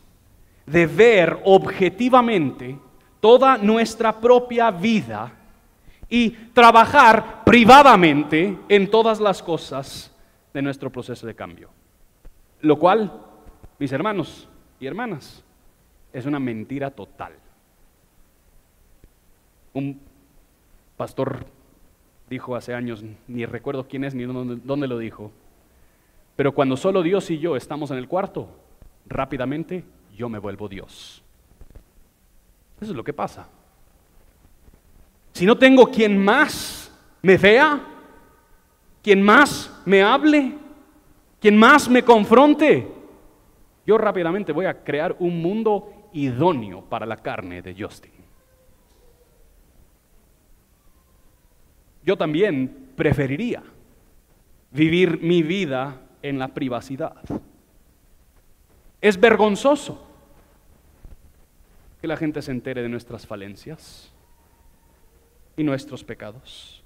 de 0.65 0.85
ver 0.85 1.39
objetivamente 1.43 2.77
toda 3.19 3.57
nuestra 3.57 4.19
propia 4.19 4.71
vida 4.71 5.33
y 6.09 6.29
trabajar 6.29 7.43
privadamente 7.43 8.57
en 8.67 8.89
todas 8.89 9.19
las 9.19 9.41
cosas 9.41 10.11
de 10.53 10.61
nuestro 10.61 10.89
proceso 10.89 11.25
de 11.25 11.35
cambio. 11.35 11.69
Lo 12.61 12.77
cual 12.77 13.11
mis 13.81 13.91
hermanos 13.91 14.47
y 14.79 14.85
hermanas, 14.85 15.43
es 16.13 16.27
una 16.27 16.39
mentira 16.39 16.91
total. 16.91 17.33
Un 19.73 19.99
pastor 20.97 21.47
dijo 22.29 22.55
hace 22.55 22.75
años, 22.75 23.03
ni 23.27 23.43
recuerdo 23.47 23.87
quién 23.87 24.03
es 24.03 24.13
ni 24.13 24.23
dónde, 24.23 24.87
lo 24.87 24.99
dijo, 24.99 25.31
pero 26.41 26.55
cuando 26.55 26.75
solo 26.75 27.03
Dios 27.03 27.29
y 27.29 27.37
yo 27.37 27.55
estamos 27.55 27.91
en 27.91 27.99
el 27.99 28.07
cuarto, 28.07 28.49
rápidamente 29.05 29.83
yo 30.17 30.27
me 30.27 30.39
vuelvo 30.39 30.67
Dios. 30.67 31.21
Eso 32.81 32.89
es 32.89 32.97
lo 32.97 33.03
que 33.03 33.13
pasa. 33.13 33.47
Si 35.33 35.45
no 35.45 35.55
tengo 35.55 35.85
quien 35.91 36.17
más 36.17 36.91
me 37.21 37.37
vea, 37.37 37.79
quien 39.03 39.21
más 39.21 39.83
me 39.85 40.01
hable, 40.01 40.57
quien 41.39 41.55
más 41.57 41.87
me 41.87 42.01
confronte, 42.01 42.91
yo 43.85 43.99
rápidamente 43.99 44.51
voy 44.51 44.65
a 44.65 44.83
crear 44.83 45.15
un 45.19 45.43
mundo 45.43 46.09
idóneo 46.11 46.81
para 46.81 47.05
la 47.05 47.17
carne 47.17 47.61
de 47.61 47.75
Justin. 47.79 48.13
Yo 52.03 52.17
también 52.17 52.93
preferiría 52.95 53.61
vivir 54.71 55.21
mi 55.21 55.43
vida 55.43 56.07
en 56.21 56.39
la 56.39 56.49
privacidad. 56.49 57.15
Es 59.01 59.19
vergonzoso 59.19 60.07
que 61.99 62.07
la 62.07 62.17
gente 62.17 62.41
se 62.41 62.51
entere 62.51 62.81
de 62.81 62.89
nuestras 62.89 63.25
falencias 63.25 64.11
y 65.57 65.63
nuestros 65.63 66.03
pecados. 66.03 66.83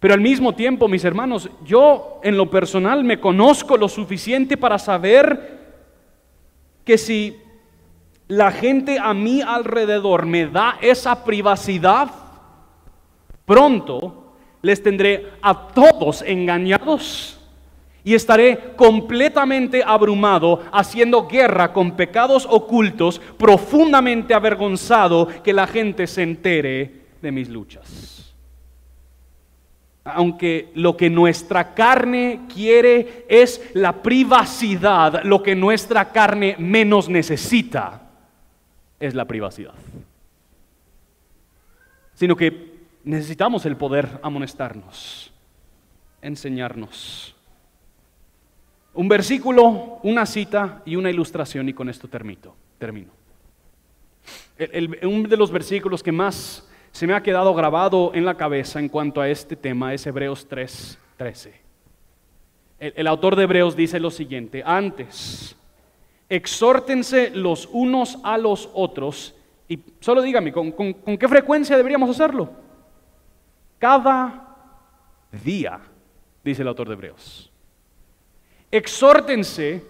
Pero 0.00 0.14
al 0.14 0.20
mismo 0.20 0.54
tiempo, 0.54 0.88
mis 0.88 1.04
hermanos, 1.04 1.48
yo 1.64 2.20
en 2.24 2.36
lo 2.36 2.50
personal 2.50 3.04
me 3.04 3.20
conozco 3.20 3.76
lo 3.76 3.88
suficiente 3.88 4.56
para 4.56 4.78
saber 4.78 5.60
que 6.84 6.98
si 6.98 7.36
la 8.26 8.50
gente 8.50 8.98
a 8.98 9.14
mi 9.14 9.42
alrededor 9.42 10.26
me 10.26 10.46
da 10.46 10.78
esa 10.80 11.24
privacidad, 11.24 12.10
pronto 13.44 14.34
les 14.62 14.82
tendré 14.82 15.34
a 15.40 15.68
todos 15.68 16.22
engañados 16.22 17.41
y 18.04 18.14
estaré 18.14 18.74
completamente 18.76 19.82
abrumado 19.84 20.62
haciendo 20.72 21.26
guerra 21.28 21.72
con 21.72 21.92
pecados 21.92 22.46
ocultos, 22.50 23.20
profundamente 23.38 24.34
avergonzado 24.34 25.28
que 25.42 25.52
la 25.52 25.66
gente 25.66 26.06
se 26.06 26.22
entere 26.22 27.02
de 27.20 27.32
mis 27.32 27.48
luchas. 27.48 28.34
Aunque 30.04 30.72
lo 30.74 30.96
que 30.96 31.08
nuestra 31.08 31.74
carne 31.74 32.40
quiere 32.52 33.24
es 33.28 33.70
la 33.74 34.02
privacidad, 34.02 35.22
lo 35.22 35.44
que 35.44 35.54
nuestra 35.54 36.10
carne 36.10 36.56
menos 36.58 37.08
necesita 37.08 38.02
es 38.98 39.14
la 39.14 39.26
privacidad. 39.26 39.74
Sino 42.14 42.34
que 42.34 42.72
necesitamos 43.04 43.64
el 43.64 43.76
poder 43.76 44.18
amonestarnos, 44.22 45.32
enseñarnos 46.20 47.36
un 48.94 49.08
versículo, 49.08 49.98
una 50.02 50.26
cita 50.26 50.82
y 50.84 50.96
una 50.96 51.10
ilustración 51.10 51.68
y 51.68 51.72
con 51.72 51.88
esto 51.88 52.08
termino. 52.08 52.54
termino. 52.78 53.10
uno 55.02 55.28
de 55.28 55.36
los 55.36 55.50
versículos 55.50 56.02
que 56.02 56.12
más 56.12 56.68
se 56.90 57.06
me 57.06 57.14
ha 57.14 57.22
quedado 57.22 57.54
grabado 57.54 58.12
en 58.14 58.24
la 58.24 58.36
cabeza 58.36 58.78
en 58.78 58.88
cuanto 58.88 59.20
a 59.20 59.28
este 59.28 59.56
tema 59.56 59.94
es 59.94 60.06
Hebreos 60.06 60.46
3:13. 60.48 61.52
El, 62.78 62.92
el 62.96 63.06
autor 63.06 63.36
de 63.36 63.44
Hebreos 63.44 63.76
dice 63.76 63.98
lo 63.98 64.10
siguiente, 64.10 64.62
antes, 64.64 65.56
exhórtense 66.28 67.30
los 67.30 67.68
unos 67.72 68.18
a 68.22 68.36
los 68.36 68.68
otros 68.74 69.34
y 69.68 69.78
solo 70.00 70.20
dígame, 70.20 70.52
¿con, 70.52 70.72
con 70.72 71.16
qué 71.16 71.28
frecuencia 71.28 71.76
deberíamos 71.76 72.10
hacerlo? 72.10 72.50
Cada 73.78 74.54
día, 75.42 75.80
dice 76.44 76.60
el 76.60 76.68
autor 76.68 76.88
de 76.88 76.94
Hebreos 76.94 77.51
exhórtense 78.72 79.84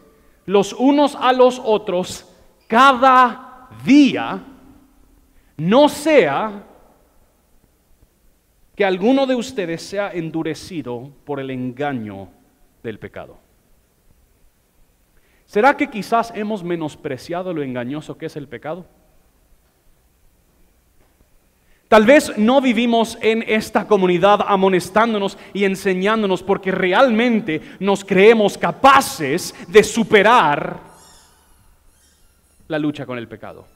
los 0.44 0.72
unos 0.74 1.14
a 1.14 1.32
los 1.32 1.60
otros 1.64 2.28
cada 2.66 3.68
día, 3.84 4.42
no 5.56 5.88
sea 5.88 6.64
que 8.74 8.84
alguno 8.84 9.26
de 9.26 9.34
ustedes 9.34 9.82
sea 9.82 10.10
endurecido 10.12 11.10
por 11.24 11.40
el 11.40 11.50
engaño 11.50 12.28
del 12.82 12.98
pecado. 12.98 13.38
¿Será 15.46 15.76
que 15.76 15.90
quizás 15.90 16.32
hemos 16.34 16.64
menospreciado 16.64 17.52
lo 17.52 17.62
engañoso 17.62 18.16
que 18.16 18.26
es 18.26 18.36
el 18.36 18.48
pecado? 18.48 18.86
Tal 21.92 22.06
vez 22.06 22.38
no 22.38 22.62
vivimos 22.62 23.18
en 23.20 23.44
esta 23.46 23.86
comunidad 23.86 24.40
amonestándonos 24.46 25.36
y 25.52 25.64
enseñándonos 25.64 26.42
porque 26.42 26.72
realmente 26.72 27.60
nos 27.80 28.02
creemos 28.02 28.56
capaces 28.56 29.54
de 29.68 29.84
superar 29.84 30.80
la 32.66 32.78
lucha 32.78 33.04
con 33.04 33.18
el 33.18 33.28
pecado. 33.28 33.66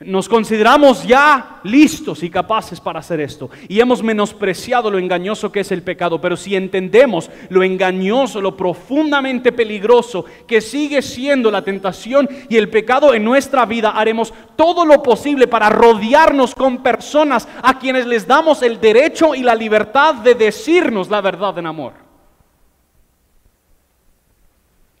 Nos 0.00 0.28
consideramos 0.28 1.02
ya 1.02 1.58
listos 1.64 2.22
y 2.22 2.30
capaces 2.30 2.80
para 2.80 3.00
hacer 3.00 3.20
esto. 3.20 3.50
Y 3.66 3.80
hemos 3.80 4.00
menospreciado 4.00 4.92
lo 4.92 4.98
engañoso 4.98 5.50
que 5.50 5.60
es 5.60 5.72
el 5.72 5.82
pecado. 5.82 6.20
Pero 6.20 6.36
si 6.36 6.54
entendemos 6.54 7.28
lo 7.48 7.64
engañoso, 7.64 8.40
lo 8.40 8.56
profundamente 8.56 9.50
peligroso 9.50 10.24
que 10.46 10.60
sigue 10.60 11.02
siendo 11.02 11.50
la 11.50 11.62
tentación 11.62 12.28
y 12.48 12.56
el 12.56 12.70
pecado 12.70 13.12
en 13.12 13.24
nuestra 13.24 13.66
vida, 13.66 13.90
haremos 13.90 14.32
todo 14.54 14.84
lo 14.84 15.02
posible 15.02 15.48
para 15.48 15.68
rodearnos 15.68 16.54
con 16.54 16.80
personas 16.80 17.48
a 17.60 17.80
quienes 17.80 18.06
les 18.06 18.24
damos 18.24 18.62
el 18.62 18.80
derecho 18.80 19.34
y 19.34 19.42
la 19.42 19.56
libertad 19.56 20.14
de 20.14 20.36
decirnos 20.36 21.10
la 21.10 21.20
verdad 21.20 21.58
en 21.58 21.66
amor. 21.66 21.94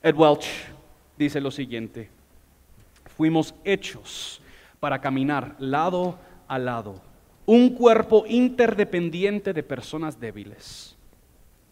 Ed 0.02 0.16
Welch 0.16 0.48
dice 1.16 1.40
lo 1.40 1.52
siguiente. 1.52 2.10
Fuimos 3.16 3.54
hechos 3.64 4.40
para 4.80 5.00
caminar 5.00 5.56
lado 5.58 6.18
a 6.46 6.58
lado. 6.58 7.00
Un 7.46 7.70
cuerpo 7.70 8.24
interdependiente 8.28 9.52
de 9.52 9.62
personas 9.62 10.20
débiles. 10.20 10.96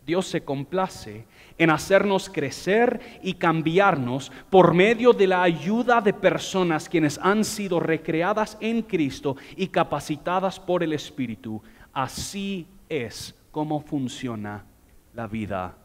Dios 0.06 0.26
se 0.28 0.44
complace 0.44 1.26
en 1.58 1.68
hacernos 1.68 2.30
crecer 2.30 3.00
y 3.22 3.34
cambiarnos 3.34 4.30
por 4.48 4.72
medio 4.72 5.12
de 5.12 5.26
la 5.26 5.42
ayuda 5.42 6.00
de 6.00 6.12
personas 6.12 6.88
quienes 6.88 7.18
han 7.18 7.44
sido 7.44 7.80
recreadas 7.80 8.56
en 8.60 8.82
Cristo 8.82 9.36
y 9.56 9.66
capacitadas 9.66 10.60
por 10.60 10.84
el 10.84 10.92
Espíritu. 10.92 11.60
Así 11.92 12.68
es 12.88 13.34
como 13.50 13.80
funciona 13.80 14.64
la 15.12 15.26
vida 15.26 15.76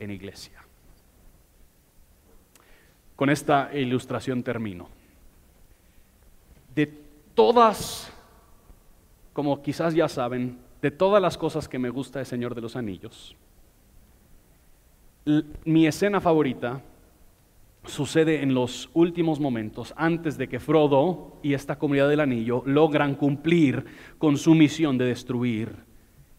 en 0.00 0.10
iglesia. 0.10 0.60
Con 3.14 3.30
esta 3.30 3.70
ilustración 3.72 4.42
termino 4.42 4.95
de 6.76 6.86
todas, 7.34 8.12
como 9.32 9.62
quizás 9.62 9.94
ya 9.94 10.08
saben, 10.08 10.58
de 10.82 10.90
todas 10.90 11.20
las 11.20 11.36
cosas 11.36 11.68
que 11.68 11.78
me 11.78 11.90
gusta 11.90 12.20
el 12.20 12.26
Señor 12.26 12.54
de 12.54 12.60
los 12.60 12.76
Anillos, 12.76 13.34
mi 15.64 15.86
escena 15.86 16.20
favorita 16.20 16.80
sucede 17.84 18.42
en 18.42 18.54
los 18.54 18.90
últimos 18.94 19.40
momentos, 19.40 19.92
antes 19.96 20.38
de 20.38 20.48
que 20.48 20.60
Frodo 20.60 21.38
y 21.42 21.54
esta 21.54 21.78
comunidad 21.78 22.08
del 22.08 22.20
anillo 22.20 22.62
logran 22.66 23.14
cumplir 23.14 23.84
con 24.18 24.36
su 24.36 24.54
misión 24.54 24.98
de 24.98 25.06
destruir 25.06 25.74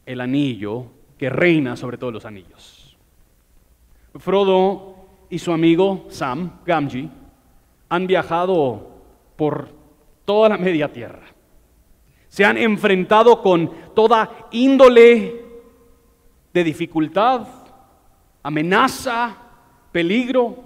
el 0.05 0.21
anillo 0.21 0.85
que 1.17 1.29
reina 1.29 1.75
sobre 1.75 1.97
todos 1.97 2.13
los 2.13 2.25
anillos. 2.25 2.97
Frodo 4.15 4.95
y 5.29 5.39
su 5.39 5.51
amigo 5.51 6.05
Sam, 6.09 6.59
Gamgee, 6.65 7.09
han 7.89 8.07
viajado 8.07 8.89
por 9.35 9.76
toda 10.27 10.49
la 10.49 10.57
media 10.57 10.91
tierra. 10.91 11.25
Se 12.27 12.43
han 12.43 12.57
enfrentado 12.57 13.41
con 13.41 13.71
toda 13.95 14.49
índole 14.51 15.45
de 16.53 16.63
dificultad, 16.65 17.47
amenaza, 18.43 19.37
peligro. 19.89 20.65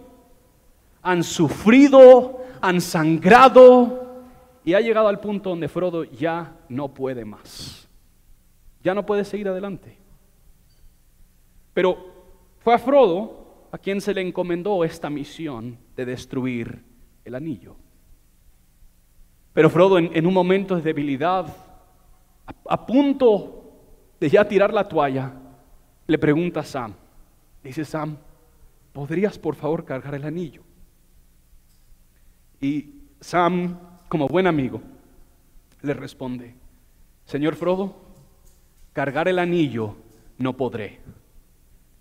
Han 1.03 1.23
sufrido, 1.23 2.39
han 2.59 2.81
sangrado 2.81 4.23
y 4.65 4.73
ha 4.73 4.81
llegado 4.81 5.07
al 5.07 5.19
punto 5.19 5.51
donde 5.51 5.69
Frodo 5.69 6.05
ya 6.05 6.55
no 6.67 6.91
puede 6.91 7.23
más. 7.23 7.87
Ya 8.83 8.95
no 8.95 9.05
puede 9.05 9.23
seguir 9.23 9.47
adelante. 9.47 9.95
Pero 11.75 11.97
fue 12.61 12.73
a 12.73 12.79
Frodo 12.79 13.67
a 13.71 13.77
quien 13.77 14.01
se 14.01 14.15
le 14.15 14.21
encomendó 14.21 14.83
esta 14.83 15.11
misión 15.11 15.77
de 15.95 16.05
destruir 16.05 16.83
el 17.23 17.35
anillo. 17.35 17.75
Pero 19.53 19.69
Frodo 19.69 19.97
en, 19.97 20.25
un 20.25 20.33
momento 20.33 20.75
de 20.75 20.81
debilidad, 20.81 21.45
a, 22.45 22.85
punto 22.85 23.63
de 24.19 24.29
ya 24.29 24.47
tirar 24.47 24.73
la 24.73 24.87
toalla, 24.87 25.33
le 26.07 26.17
pregunta 26.17 26.61
a 26.61 26.63
Sam, 26.63 26.93
dice 27.63 27.83
Sam, 27.83 28.17
¿podrías 28.93 29.37
por 29.37 29.55
favor 29.55 29.83
cargar 29.83 30.15
el 30.15 30.23
anillo? 30.23 30.63
Y 32.61 32.93
Sam, 33.19 33.77
como 34.07 34.27
buen 34.27 34.47
amigo, 34.47 34.81
le 35.81 35.93
responde, 35.93 36.55
Señor 37.25 37.55
Frodo, 37.55 37.95
cargar 38.93 39.27
el 39.27 39.39
anillo 39.39 39.95
no 40.37 40.55
podré, 40.55 40.99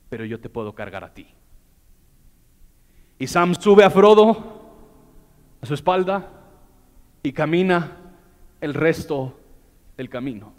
pero 0.09 0.25
yo 0.25 0.39
te 0.39 0.49
puedo 0.49 0.73
cargar 0.73 1.03
a 1.03 1.13
ti. 1.13 1.27
Y 3.19 3.27
Sam 3.27 3.55
sube 3.55 3.85
a 3.85 3.91
Frodo 3.91 4.61
a 5.61 5.67
su 5.67 5.75
espalda 5.75 6.39
y 7.23 7.33
camina 7.33 7.97
el 8.61 8.75
resto 8.75 9.39
del 9.97 10.09
camino. 10.09 10.53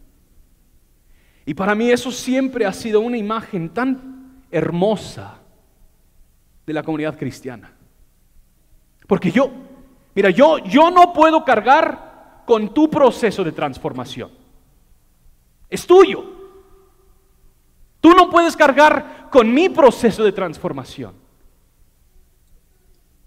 Y 1.45 1.53
para 1.53 1.76
mí 1.76 1.89
eso 1.89 2.12
siempre 2.12 2.66
ha 2.66 2.74
sido 2.74 3.01
una 3.01 3.18
imagen 3.18 3.70
tan 3.70 4.43
hermosa 4.51 5.39
de 6.66 6.74
la 6.74 6.84
comunidad 6.84 7.18
cristiana. 7.18 7.74
Porque 9.07 9.32
yo, 9.32 9.51
mira, 10.14 10.30
yo, 10.30 10.59
yo 10.59 10.91
no 10.91 11.14
puedo 11.14 11.43
cargar 11.43 12.43
con 12.45 12.74
tu 12.74 12.89
proceso 12.89 13.43
de 13.43 13.51
transformación. 13.51 14.32
Es 15.70 15.88
tuyo. 15.88 16.24
Tú 17.99 18.12
no 18.12 18.30
puedes 18.30 18.55
cargar 18.55 19.30
con 19.30 19.53
mi 19.53 19.70
proceso 19.70 20.24
de 20.24 20.32
transformación. 20.32 21.16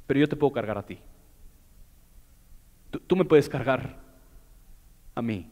Pero 0.07 0.21
yo 0.21 0.29
te 0.29 0.37
puedo 0.37 0.53
cargar 0.53 0.79
a 0.79 0.83
ti. 0.85 0.99
Tú, 3.07 3.17
me 3.17 3.25
puedes 3.25 3.49
cargar 3.49 3.97
a 5.15 5.23
mí 5.23 5.49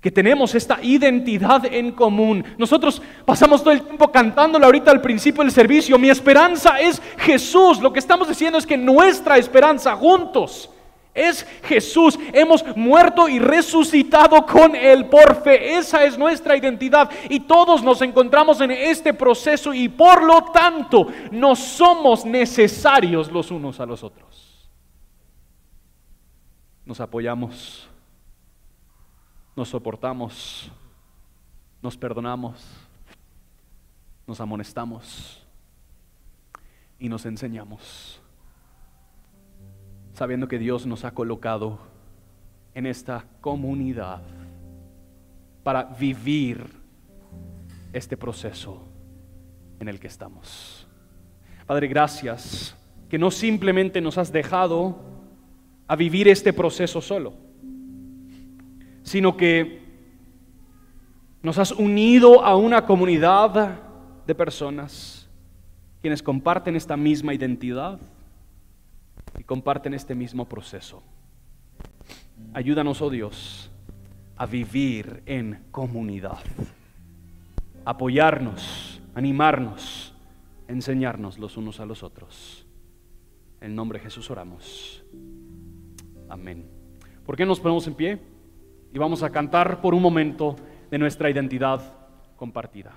que 0.00 0.10
tenemos 0.10 0.52
esta 0.56 0.82
identidad 0.82 1.64
en 1.64 1.92
común. 1.92 2.44
Nosotros 2.58 3.00
pasamos 3.24 3.62
todo 3.62 3.72
el 3.72 3.82
tiempo 3.82 4.10
cantándolo 4.10 4.66
ahorita 4.66 4.90
al 4.90 5.00
principio 5.00 5.44
del 5.44 5.52
servicio. 5.52 5.96
Mi 5.96 6.10
esperanza 6.10 6.80
es 6.80 7.00
Jesús. 7.18 7.80
Lo 7.80 7.92
que 7.92 8.00
estamos 8.00 8.26
diciendo 8.26 8.58
es 8.58 8.66
que 8.66 8.76
nuestra 8.76 9.38
esperanza 9.38 9.94
juntos 9.94 10.70
es 11.14 11.46
Jesús. 11.62 12.18
Hemos 12.32 12.64
muerto 12.76 13.28
y 13.28 13.38
resucitado 13.38 14.44
con 14.44 14.74
Él 14.74 15.06
por 15.06 15.40
fe. 15.42 15.76
Esa 15.76 16.04
es 16.04 16.18
nuestra 16.18 16.56
identidad. 16.56 17.08
Y 17.28 17.40
todos 17.40 17.82
nos 17.84 18.02
encontramos 18.02 18.60
en 18.60 18.72
este 18.72 19.14
proceso 19.14 19.72
y 19.72 19.88
por 19.88 20.24
lo 20.24 20.42
tanto 20.52 21.06
no 21.30 21.54
somos 21.54 22.24
necesarios 22.24 23.30
los 23.30 23.52
unos 23.52 23.78
a 23.78 23.86
los 23.86 24.02
otros. 24.02 24.51
Nos 26.84 27.00
apoyamos 27.00 27.88
nos 29.54 29.68
soportamos, 29.68 30.70
nos 31.82 31.96
perdonamos, 31.96 32.64
nos 34.26 34.40
amonestamos 34.40 35.46
y 36.98 37.08
nos 37.08 37.26
enseñamos, 37.26 38.20
sabiendo 40.14 40.48
que 40.48 40.58
Dios 40.58 40.86
nos 40.86 41.04
ha 41.04 41.12
colocado 41.12 41.78
en 42.74 42.86
esta 42.86 43.26
comunidad 43.40 44.22
para 45.62 45.84
vivir 45.84 46.64
este 47.92 48.16
proceso 48.16 48.82
en 49.80 49.88
el 49.88 50.00
que 50.00 50.06
estamos. 50.06 50.86
Padre, 51.66 51.88
gracias 51.88 52.74
que 53.10 53.18
no 53.18 53.30
simplemente 53.30 54.00
nos 54.00 54.16
has 54.16 54.32
dejado 54.32 54.96
a 55.92 55.96
vivir 55.96 56.26
este 56.28 56.54
proceso 56.54 57.02
solo 57.02 57.34
sino 59.02 59.36
que 59.36 59.82
nos 61.42 61.58
has 61.58 61.72
unido 61.72 62.42
a 62.44 62.56
una 62.56 62.86
comunidad 62.86 63.82
de 64.26 64.34
personas 64.34 65.28
quienes 66.00 66.22
comparten 66.22 66.76
esta 66.76 66.96
misma 66.96 67.34
identidad 67.34 68.00
y 69.38 69.44
comparten 69.44 69.92
este 69.92 70.14
mismo 70.14 70.48
proceso. 70.48 71.02
Ayúdanos, 72.54 73.02
oh 73.02 73.10
Dios, 73.10 73.70
a 74.36 74.46
vivir 74.46 75.22
en 75.26 75.64
comunidad, 75.70 76.38
apoyarnos, 77.84 78.98
animarnos, 79.14 80.14
enseñarnos 80.68 81.38
los 81.38 81.58
unos 81.58 81.80
a 81.80 81.86
los 81.86 82.02
otros. 82.02 82.66
En 83.60 83.74
nombre 83.74 83.98
de 83.98 84.04
Jesús 84.04 84.30
oramos. 84.30 85.01
Amén. 86.32 86.66
¿Por 87.24 87.36
qué 87.36 87.44
nos 87.44 87.60
ponemos 87.60 87.86
en 87.86 87.94
pie? 87.94 88.32
y 88.92 88.98
vamos 88.98 89.22
a 89.22 89.30
cantar 89.30 89.80
por 89.80 89.94
un 89.94 90.02
momento 90.02 90.56
de 90.90 90.98
nuestra 90.98 91.30
identidad 91.30 91.80
compartida. 92.36 92.92